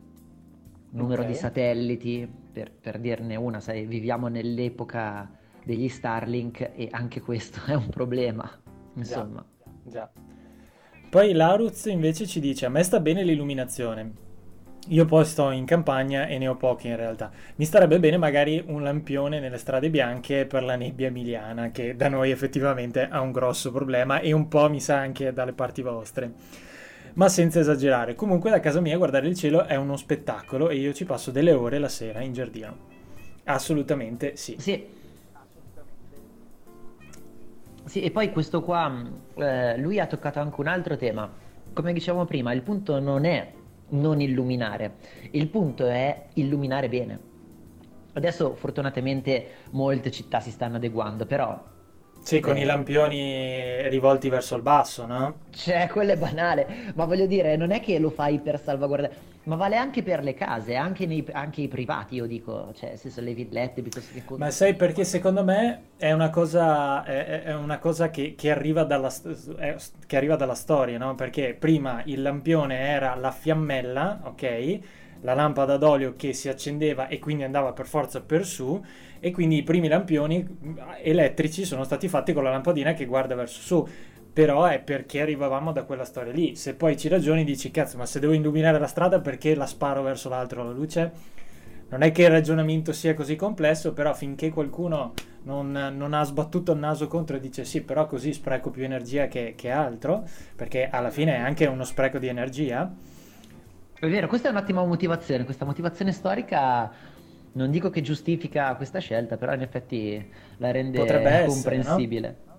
[0.90, 1.32] Numero okay.
[1.32, 5.30] di satelliti, per, per, dirne una, sai, viviamo nell'epoca
[5.64, 8.50] degli Starlink e anche questo è un problema,
[8.94, 9.44] insomma.
[9.84, 10.12] Già, già.
[11.09, 14.30] Poi Laruz invece ci dice: A me sta bene l'illuminazione.
[14.89, 17.30] Io poi sto in campagna e ne ho pochi in realtà.
[17.55, 22.09] Mi starebbe bene magari un lampione nelle strade bianche per la nebbia emiliana, che da
[22.09, 26.33] noi effettivamente ha un grosso problema e un po' mi sa anche dalle parti vostre.
[27.14, 28.16] Ma senza esagerare.
[28.16, 31.53] Comunque da casa mia guardare il cielo è uno spettacolo e io ci passo delle
[31.53, 32.76] ore la sera in giardino.
[33.45, 34.57] Assolutamente sì.
[34.59, 35.01] Sì.
[37.85, 38.93] Sì, e poi questo qua,
[39.35, 41.30] eh, lui ha toccato anche un altro tema.
[41.72, 43.61] Come dicevamo prima, il punto non è
[43.93, 44.97] non illuminare,
[45.32, 47.30] il punto è illuminare bene.
[48.14, 51.70] Adesso fortunatamente molte città si stanno adeguando, però
[52.22, 55.38] sì, con i lampioni rivolti verso il basso, no?
[55.51, 59.14] Cioè, quello è banale, ma voglio dire, non è che lo fai per salvaguardare,
[59.45, 63.11] ma vale anche per le case, anche, nei, anche i privati, io dico, cioè, se
[63.11, 64.22] sono le villette piuttosto che...
[64.36, 68.84] Ma sai perché secondo me è una cosa, è, è una cosa che, che, arriva
[68.84, 69.12] dalla,
[69.57, 69.74] è,
[70.07, 71.16] che arriva dalla storia, no?
[71.16, 74.78] Perché prima il lampione era la fiammella, ok?
[75.22, 78.80] La lampada d'olio che si accendeva e quindi andava per forza per su
[79.18, 80.45] e quindi i primi lampioni
[81.01, 83.88] elettrici sono stati fatti con la lampadina che guarda verso su
[84.33, 88.07] però è perché arrivavamo da quella storia lì se poi ci ragioni dici cazzo ma
[88.07, 91.12] se devo illuminare la strada perché la sparo verso l'altro la luce
[91.89, 95.12] non è che il ragionamento sia così complesso però finché qualcuno
[95.43, 99.26] non, non ha sbattuto il naso contro e dice sì però così spreco più energia
[99.26, 100.24] che, che altro
[100.57, 102.91] perché alla fine è anche uno spreco di energia
[104.03, 106.91] è vero, questa è un'ottima motivazione, questa motivazione storica
[107.53, 112.28] non dico che giustifica questa scelta, però in effetti la rende Potrebbe comprensibile.
[112.28, 112.51] Essere, no?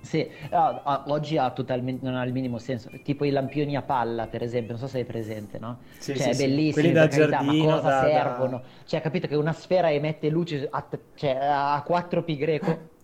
[0.00, 2.90] Sì, oggi ha totalmente, non ha il minimo senso.
[3.02, 5.78] Tipo i lampioni a palla, per esempio, non so se hai presente, no?
[5.98, 8.56] Sì, cioè, sì, è bellissimo, da carità, giardino, ma cosa da, servono?
[8.58, 8.62] Da...
[8.84, 12.96] Cioè, capito che una sfera emette luce a, cioè, a 4 pi greco?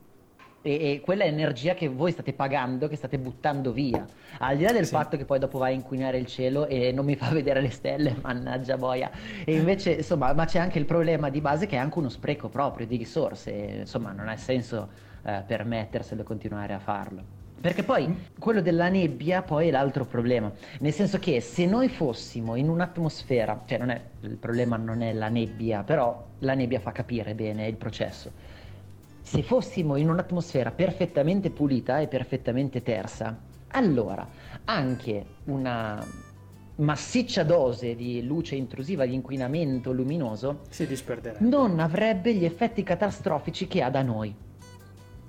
[0.67, 4.07] E, e, quella è energia che voi state pagando, che state buttando via.
[4.39, 4.95] Al di là del sì.
[4.95, 7.69] fatto che poi dopo vai a inquinare il cielo e non mi fa vedere le
[7.69, 9.11] stelle, mannaggia boia.
[9.45, 12.49] E invece, insomma, ma c'è anche il problema di base che è anche uno spreco
[12.49, 13.51] proprio di risorse.
[13.51, 14.89] Insomma, non ha senso
[15.25, 17.43] eh, permetterselo e continuare a farlo.
[17.61, 22.57] Perché poi quello della nebbia poi è l'altro problema, nel senso che se noi fossimo
[22.57, 26.93] in un'atmosfera, cioè non è, il problema non è la nebbia, però la nebbia fa
[26.93, 28.55] capire bene il processo
[29.25, 33.35] se fossimo in un'atmosfera perfettamente pulita e perfettamente tersa,
[33.69, 34.29] allora
[34.65, 36.07] anche una
[36.77, 41.45] massiccia dose di luce intrusiva, di inquinamento luminoso, si disperderebbe.
[41.47, 44.35] Non avrebbe gli effetti catastrofici che ha da noi.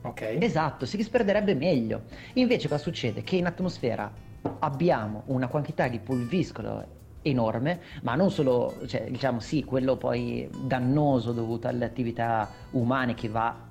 [0.06, 0.38] Ok.
[0.40, 2.04] Esatto, si disperderebbe meglio.
[2.34, 3.24] Invece cosa succede?
[3.24, 4.12] Che in atmosfera
[4.60, 6.94] abbiamo una quantità di pulviscolo
[7.24, 13.30] enorme, ma non solo, cioè, diciamo sì, quello poi dannoso dovuto alle attività umane che
[13.30, 13.68] va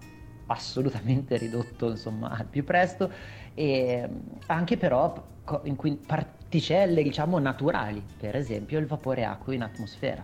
[0.47, 3.11] assolutamente ridotto insomma al più presto
[3.55, 4.07] e
[4.47, 5.15] anche però
[5.63, 10.23] in cui particelle diciamo naturali per esempio il vapore acqueo in atmosfera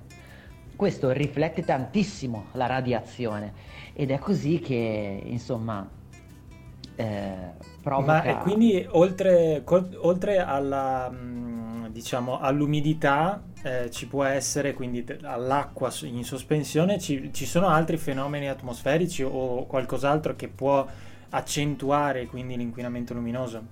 [0.77, 3.55] questo riflette tantissimo la radiazione
[3.95, 5.89] ed è così che insomma
[7.01, 8.23] eh, provoca...
[8.25, 11.13] ma quindi oltre, oltre alla
[11.91, 18.49] diciamo all'umidità eh, ci può essere quindi all'acqua in sospensione ci, ci, sono altri fenomeni
[18.49, 20.87] atmosferici o qualcos'altro che può
[21.31, 23.63] accentuare quindi l'inquinamento luminoso?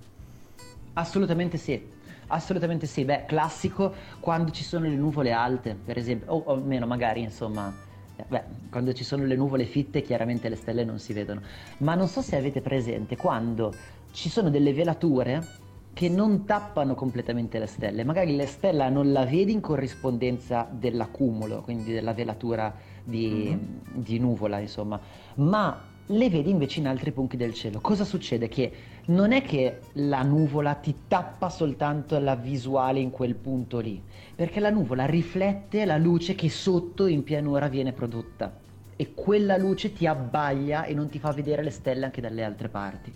[0.93, 1.97] Assolutamente sì.
[2.31, 6.85] Assolutamente sì, beh, classico quando ci sono le nuvole alte, per esempio, o, o almeno
[6.85, 7.88] magari, insomma, eh,
[8.27, 11.41] beh, quando ci sono le nuvole fitte chiaramente le stelle non si vedono,
[11.77, 13.73] ma non so se avete presente quando
[14.11, 18.03] ci sono delle velature che non tappano completamente le stelle.
[18.03, 24.01] Magari la stella non la vedi in corrispondenza dell'accumulo, quindi della velatura di, mm-hmm.
[24.01, 24.99] di nuvola, insomma,
[25.35, 27.79] ma le vedi invece in altri punti del cielo.
[27.81, 28.47] Cosa succede?
[28.47, 28.71] Che
[29.09, 34.01] non è che la nuvola ti tappa soltanto la visuale in quel punto lì,
[34.35, 39.93] perché la nuvola riflette la luce che sotto in pianura viene prodotta e quella luce
[39.93, 43.13] ti abbaglia e non ti fa vedere le stelle anche dalle altre parti.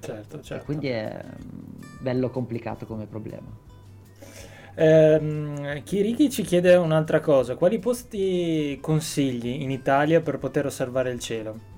[0.00, 0.62] Certo, certo.
[0.62, 3.48] E quindi è mm, bello complicato come problema.
[4.74, 11.20] Eh, Kiriki ci chiede un'altra cosa: quali posti consigli in Italia per poter osservare il
[11.20, 11.69] cielo?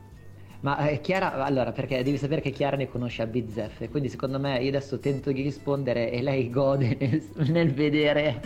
[0.62, 4.38] Ma eh, Chiara, allora, perché devi sapere che Chiara ne conosce a bizzeffe, quindi secondo
[4.38, 8.40] me io adesso tento di rispondere e lei gode nel, nel vedere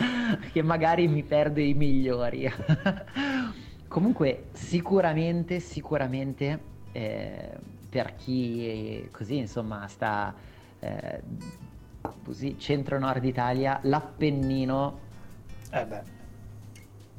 [0.51, 2.51] che magari mi perdo i migliori.
[3.87, 6.59] Comunque, sicuramente, sicuramente
[6.91, 7.51] eh,
[7.87, 10.33] per chi così insomma sta
[10.79, 11.21] eh,
[12.23, 14.99] così centro-nord Italia, l'Appennino
[15.71, 16.01] eh beh.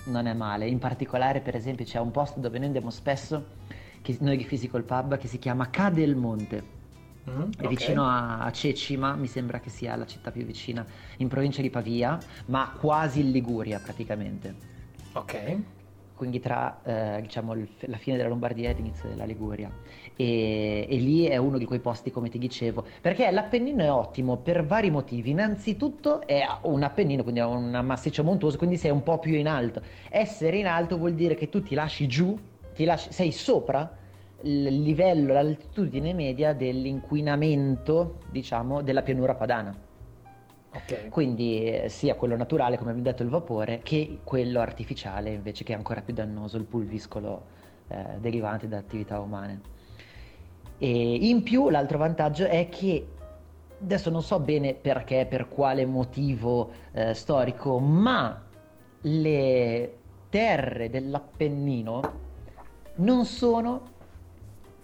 [0.06, 0.66] non è male.
[0.66, 3.57] In particolare, per esempio, c'è un posto dove noi andiamo spesso,
[4.12, 6.76] che, noi di Physical Pub, che si chiama Cadelmonte.
[7.28, 7.68] Mm, è okay.
[7.68, 10.84] vicino a, a Cecima, mi sembra che sia la città più vicina,
[11.18, 14.54] in provincia di Pavia, ma quasi in Liguria praticamente.
[15.12, 15.58] Ok
[16.18, 19.70] quindi tra eh, diciamo, il, la fine della Lombardia e l'inizio della Liguria.
[20.16, 24.36] E, e, lì è uno di quei posti, come ti dicevo, perché l'Appennino è ottimo
[24.36, 25.30] per vari motivi.
[25.30, 29.46] Innanzitutto è un Appennino, quindi è un massiccio montuoso, quindi sei un po' più in
[29.46, 29.80] alto.
[30.10, 32.36] Essere in alto vuol dire che tu ti lasci giù,
[32.84, 33.96] lasci, sei sopra
[34.42, 39.76] il livello, l'altitudine media dell'inquinamento, diciamo, della pianura padana.
[40.70, 41.08] Okay.
[41.08, 45.72] Quindi eh, sia quello naturale, come abbiamo detto, il vapore, che quello artificiale, invece che
[45.72, 47.46] è ancora più dannoso, il pulviscolo
[47.88, 49.60] eh, derivante da attività umane.
[50.78, 53.06] E in più l'altro vantaggio è che
[53.80, 58.44] adesso non so bene perché, per quale motivo eh, storico, ma
[59.02, 59.96] le
[60.28, 62.26] terre dell'Appennino
[62.98, 63.96] non sono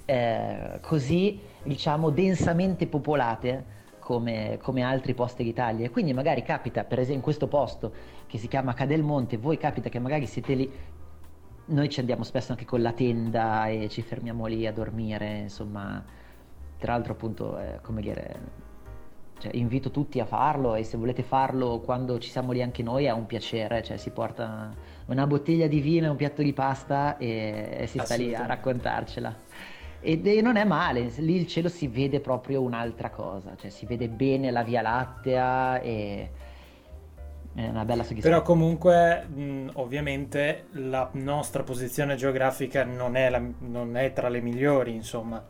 [0.04, 5.88] eh, così, diciamo, densamente popolate come, come, altri posti d'Italia.
[5.90, 7.92] Quindi magari capita, per esempio in questo posto
[8.26, 10.70] che si chiama Cadelmonte, voi capita che magari siete lì,
[11.66, 16.04] noi ci andiamo spesso anche con la tenda e ci fermiamo lì a dormire, insomma,
[16.78, 18.40] tra l'altro appunto, eh, come dire,
[19.38, 23.04] cioè, invito tutti a farlo e se volete farlo quando ci siamo lì anche noi
[23.04, 24.74] è un piacere, cioè si porta
[25.06, 28.46] una bottiglia di vino e un piatto di pasta e, e si sta lì a
[28.46, 29.36] raccontarcela.
[30.00, 34.08] Ed non è male, lì il cielo si vede proprio un'altra cosa, cioè si vede
[34.08, 36.30] bene la Via Lattea e
[37.54, 38.20] è una bella soddisfazione.
[38.20, 44.40] Però comunque, mh, ovviamente, la nostra posizione geografica non è, la, non è tra le
[44.40, 45.42] migliori, insomma.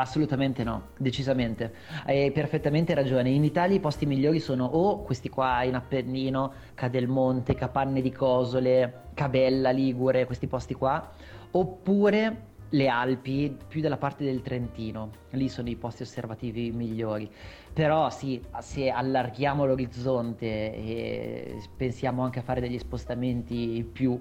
[0.00, 1.74] Assolutamente no, decisamente.
[2.06, 3.28] Hai perfettamente ragione.
[3.28, 9.08] In Italia i posti migliori sono o questi qua in Appennino, Cadelmonte, Capanne di Cosole,
[9.12, 11.06] Cabella, Ligure, questi posti qua,
[11.50, 17.30] oppure le Alpi, più dalla parte del Trentino, lì sono i posti osservativi migliori.
[17.70, 24.18] Però sì, se allarghiamo l'orizzonte e pensiamo anche a fare degli spostamenti più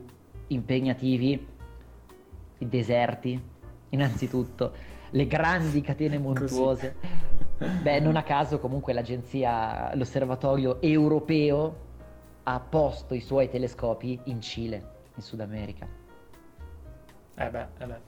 [0.48, 1.48] impegnativi,
[2.58, 3.42] i deserti,
[3.90, 6.96] innanzitutto, le grandi catene montuose.
[7.82, 11.88] Beh, non a caso comunque l'agenzia, l'osservatorio europeo
[12.44, 14.84] ha posto i suoi telescopi in Cile,
[15.16, 15.86] in Sud America.
[17.36, 18.00] Eh beh, eh beh.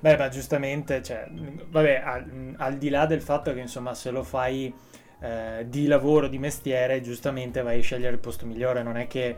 [0.00, 4.22] Beh, ma giustamente, cioè, vabbè, al, al, di là del fatto che insomma se lo
[4.22, 4.72] fai
[5.20, 9.36] eh, di lavoro, di mestiere, giustamente vai a scegliere il posto migliore, non è che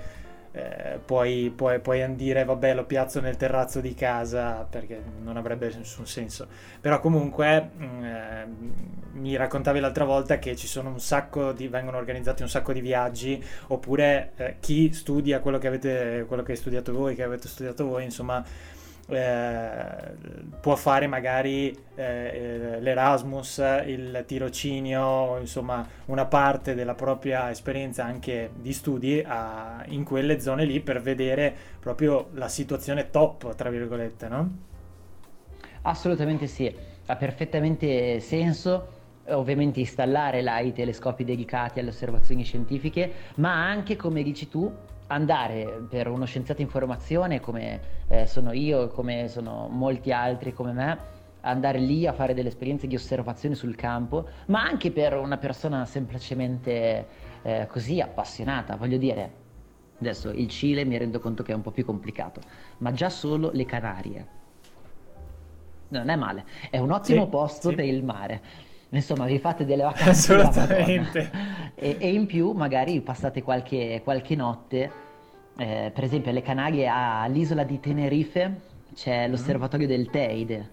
[0.53, 5.73] eh, puoi, puoi, puoi dire vabbè lo piazzo nel terrazzo di casa perché non avrebbe
[5.75, 6.49] nessun senso.
[6.81, 8.47] Però comunque mm, eh,
[9.13, 12.81] mi raccontavi l'altra volta che ci sono un sacco di, vengono organizzati un sacco di
[12.81, 17.47] viaggi oppure eh, chi studia quello che avete, quello che hai studiato voi, che avete
[17.47, 18.45] studiato voi, insomma
[19.11, 20.15] eh,
[20.61, 28.73] può fare magari eh, l'Erasmus, il tirocinio, insomma una parte della propria esperienza anche di
[28.73, 34.51] studi a, in quelle zone lì per vedere proprio la situazione top, tra virgolette, no?
[35.83, 36.75] Assolutamente sì,
[37.07, 38.99] ha perfettamente senso
[39.29, 44.73] ovviamente installare là i telescopi dedicati alle osservazioni scientifiche, ma anche, come dici tu,
[45.11, 50.53] andare per uno scienziato in formazione come eh, sono io e come sono molti altri
[50.53, 50.99] come me,
[51.41, 55.85] andare lì a fare delle esperienze di osservazione sul campo, ma anche per una persona
[55.85, 57.07] semplicemente
[57.43, 59.33] eh, così appassionata, voglio dire,
[59.99, 62.41] adesso il Cile mi rendo conto che è un po' più complicato,
[62.79, 64.39] ma già solo le Canarie.
[65.89, 67.75] Non è male, è un ottimo sì, posto sì.
[67.75, 71.31] per il mare insomma vi fate delle vacanze assolutamente
[71.75, 74.91] e, e, in più magari passate qualche, qualche notte
[75.57, 78.61] eh, per esempio alle Canarie all'isola di Tenerife
[78.95, 79.31] c'è mm.
[79.31, 80.71] l'osservatorio del Teide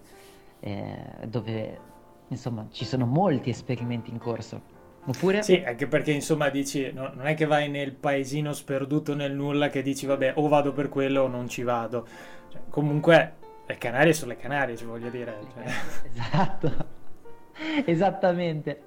[0.59, 1.79] eh, dove
[2.29, 4.75] insomma ci sono molti esperimenti in corso
[5.07, 5.41] Oppure?
[5.41, 9.69] Sì, anche perché insomma dici, no, non è che vai nel paesino sperduto nel nulla
[9.69, 12.05] che dici vabbè o vado per quello o non ci vado.
[12.49, 15.37] Cioè, comunque le Canarie sono le Canarie, ci voglio dire.
[15.53, 15.63] Cioè.
[16.11, 16.95] Esatto.
[17.85, 18.81] Esattamente.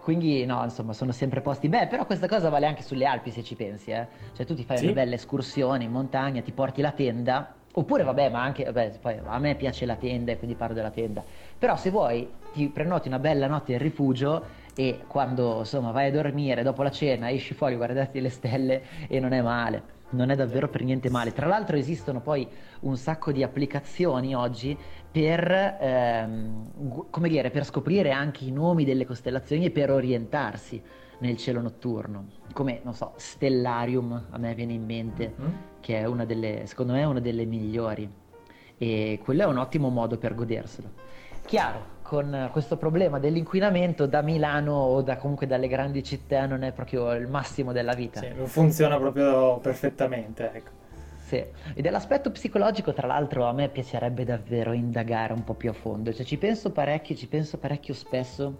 [0.00, 1.68] Quindi no, insomma, sono sempre posti.
[1.68, 4.06] Beh, però questa cosa vale anche sulle Alpi se ci pensi, eh.
[4.34, 4.84] Cioè tu ti fai sì?
[4.84, 9.18] una bella escursione in montagna, ti porti la tenda, oppure vabbè, ma anche, vabbè, poi
[9.24, 11.24] a me piace la tenda e quindi parlo della tenda.
[11.58, 14.44] Però se vuoi ti prenoti una bella notte in rifugio
[14.76, 19.18] e quando insomma vai a dormire dopo la cena esci fuori, guardati le stelle e
[19.18, 21.32] non è male non è davvero per niente male.
[21.32, 22.46] Tra l'altro esistono poi
[22.80, 24.76] un sacco di applicazioni oggi
[25.10, 30.80] per, ehm, come dire, per scoprire anche i nomi delle costellazioni e per orientarsi
[31.18, 32.26] nel cielo notturno.
[32.52, 35.50] Come, non so, Stellarium a me viene in mente, mm-hmm.
[35.80, 38.08] che è una delle, secondo me una delle migliori.
[38.78, 40.90] E quello è un ottimo modo per goderselo.
[41.46, 46.72] Chiaro, con questo problema dell'inquinamento da Milano o da comunque dalle grandi città non è
[46.72, 48.20] proprio il massimo della vita.
[48.20, 50.70] Sì, funziona proprio perfettamente, ecco.
[51.26, 51.44] Sì,
[51.74, 56.12] e dell'aspetto psicologico, tra l'altro, a me piacerebbe davvero indagare un po' più a fondo,
[56.12, 58.58] cioè ci penso parecchio, ci penso parecchio spesso,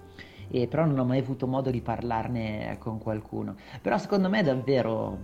[0.50, 3.54] e però non ho mai avuto modo di parlarne con qualcuno.
[3.80, 5.18] Però secondo me davvero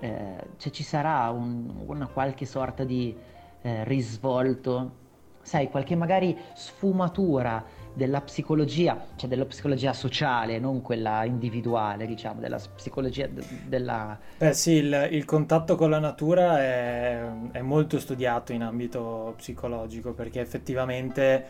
[0.00, 3.16] eh, cioè, ci sarà un, una qualche sorta di
[3.62, 5.06] eh, risvolto
[5.48, 12.60] sai, qualche magari sfumatura della psicologia, cioè della psicologia sociale, non quella individuale, diciamo, della
[12.76, 14.16] psicologia de- della...
[14.36, 20.12] Beh sì, il, il, contatto con la natura è, è, molto studiato in ambito psicologico
[20.12, 21.44] perché effettivamente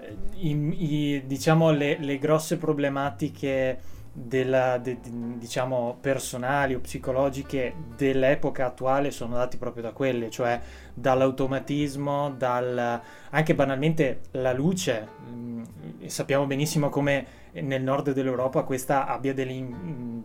[0.00, 3.78] eh, i, i, diciamo le, le grosse problematiche
[4.12, 10.60] della, de, diciamo personali o psicologiche dell'epoca attuale sono dati proprio da quelle, cioè
[10.92, 13.00] dall'automatismo, dal,
[13.30, 15.08] anche banalmente la luce.
[15.30, 15.62] Mm,
[16.06, 20.20] sappiamo benissimo come nel nord dell'Europa questa abbia delle, mm,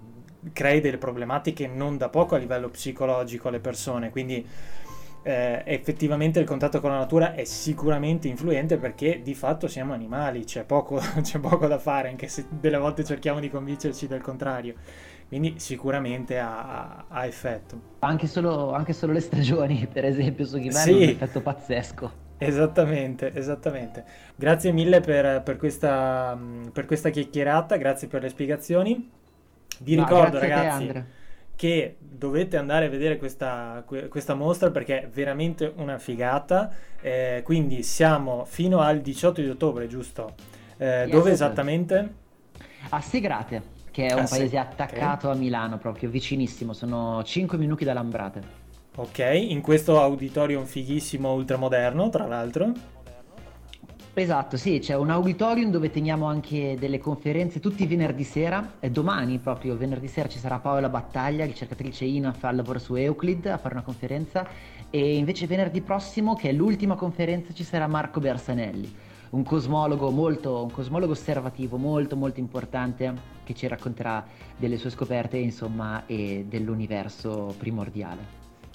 [0.52, 4.46] crei delle problematiche non da poco a livello psicologico alle persone, quindi
[5.24, 10.44] eh, effettivamente il contatto con la natura è sicuramente influente perché di fatto siamo animali,
[10.44, 14.76] c'è poco, c'è poco da fare, anche se delle volte cerchiamo di convincerci del contrario.
[15.28, 17.96] Quindi sicuramente ha, ha effetto.
[18.00, 20.90] Anche solo, anche solo, le stagioni, per esempio, su chi sì.
[20.90, 22.12] hanno un effetto pazzesco.
[22.38, 24.06] Esattamente, esattamente.
[24.36, 26.40] Grazie mille per, per, questa,
[26.72, 29.12] per, questa, chiacchierata, grazie per le spiegazioni.
[29.80, 31.17] Vi no, ricordo ragazzi
[31.58, 36.72] che dovete andare a vedere questa, questa, mostra perché è veramente una figata.
[37.02, 40.36] Eh, quindi siamo fino al 18 di ottobre, giusto?
[40.78, 42.14] Eh, yes, dove esattamente?
[42.90, 44.58] A Segrate che è un ah, paese sì.
[44.58, 45.36] attaccato okay.
[45.36, 48.66] a Milano, proprio vicinissimo, sono 5 minuti da Lambrate.
[48.96, 52.72] Ok, in questo auditorium fighissimo ultramoderno, tra l'altro.
[54.20, 58.90] Esatto, sì, c'è un auditorium dove teniamo anche delle conferenze tutti i venerdì sera, e
[58.90, 63.60] domani proprio venerdì sera ci sarà Paola Battaglia, ricercatrice INAF al lavoro su Euclid, a
[63.60, 64.48] fare una conferenza,
[64.90, 68.92] e invece venerdì prossimo, che è l'ultima conferenza, ci sarà Marco Bersanelli
[69.30, 73.14] un cosmologo molto, un cosmologo osservativo molto molto importante
[73.44, 74.26] che ci racconterà
[74.58, 78.22] delle sue scoperte insomma e dell'universo primordiale.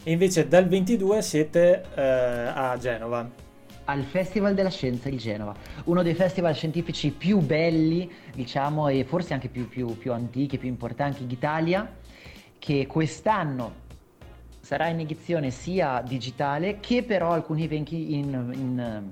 [0.05, 3.51] E invece dal 22 siete eh, a Genova.
[3.85, 5.55] Al Festival della Scienza di Genova,
[5.85, 10.69] uno dei festival scientifici più belli, diciamo, e forse anche più, più, più antichi, più
[10.69, 11.91] importanti d'Italia,
[12.59, 13.81] che quest'anno
[14.61, 19.11] sarà in edizione sia digitale che però alcuni eventi in, in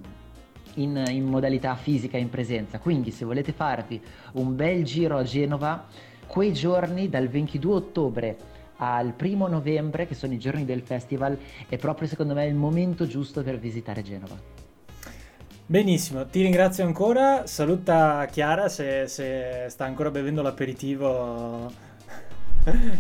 [0.75, 2.79] in, in modalità fisica in presenza.
[2.79, 4.01] Quindi se volete farvi
[4.35, 5.87] un bel giro a Genova,
[6.27, 8.37] quei giorni dal 22 ottobre
[8.77, 13.07] al primo novembre, che sono i giorni del festival, è proprio secondo me il momento
[13.07, 14.60] giusto per visitare Genova.
[15.71, 17.47] Benissimo, ti ringrazio ancora.
[17.47, 21.71] Saluta Chiara se, se sta ancora bevendo l'aperitivo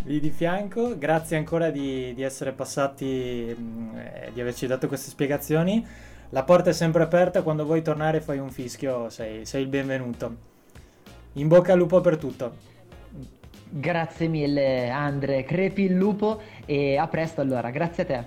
[0.04, 0.96] lì di fianco.
[0.96, 3.98] Grazie ancora di, di essere passati, e mm,
[4.32, 5.84] di averci dato queste spiegazioni.
[6.28, 9.68] La porta è sempre aperta, quando vuoi tornare e fai un fischio sei, sei il
[9.68, 10.36] benvenuto.
[11.32, 12.54] In bocca al lupo per tutto.
[13.68, 18.24] Grazie mille Andre, crepi il lupo e a presto allora, grazie a te.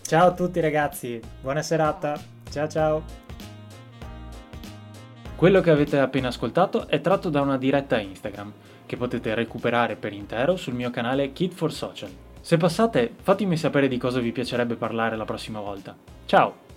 [0.00, 2.16] Ciao a tutti ragazzi, buona serata,
[2.50, 3.49] ciao ciao.
[5.40, 8.52] Quello che avete appena ascoltato è tratto da una diretta Instagram,
[8.84, 12.10] che potete recuperare per intero sul mio canale Kid for Social.
[12.42, 15.96] Se passate, fatemi sapere di cosa vi piacerebbe parlare la prossima volta.
[16.26, 16.69] Ciao!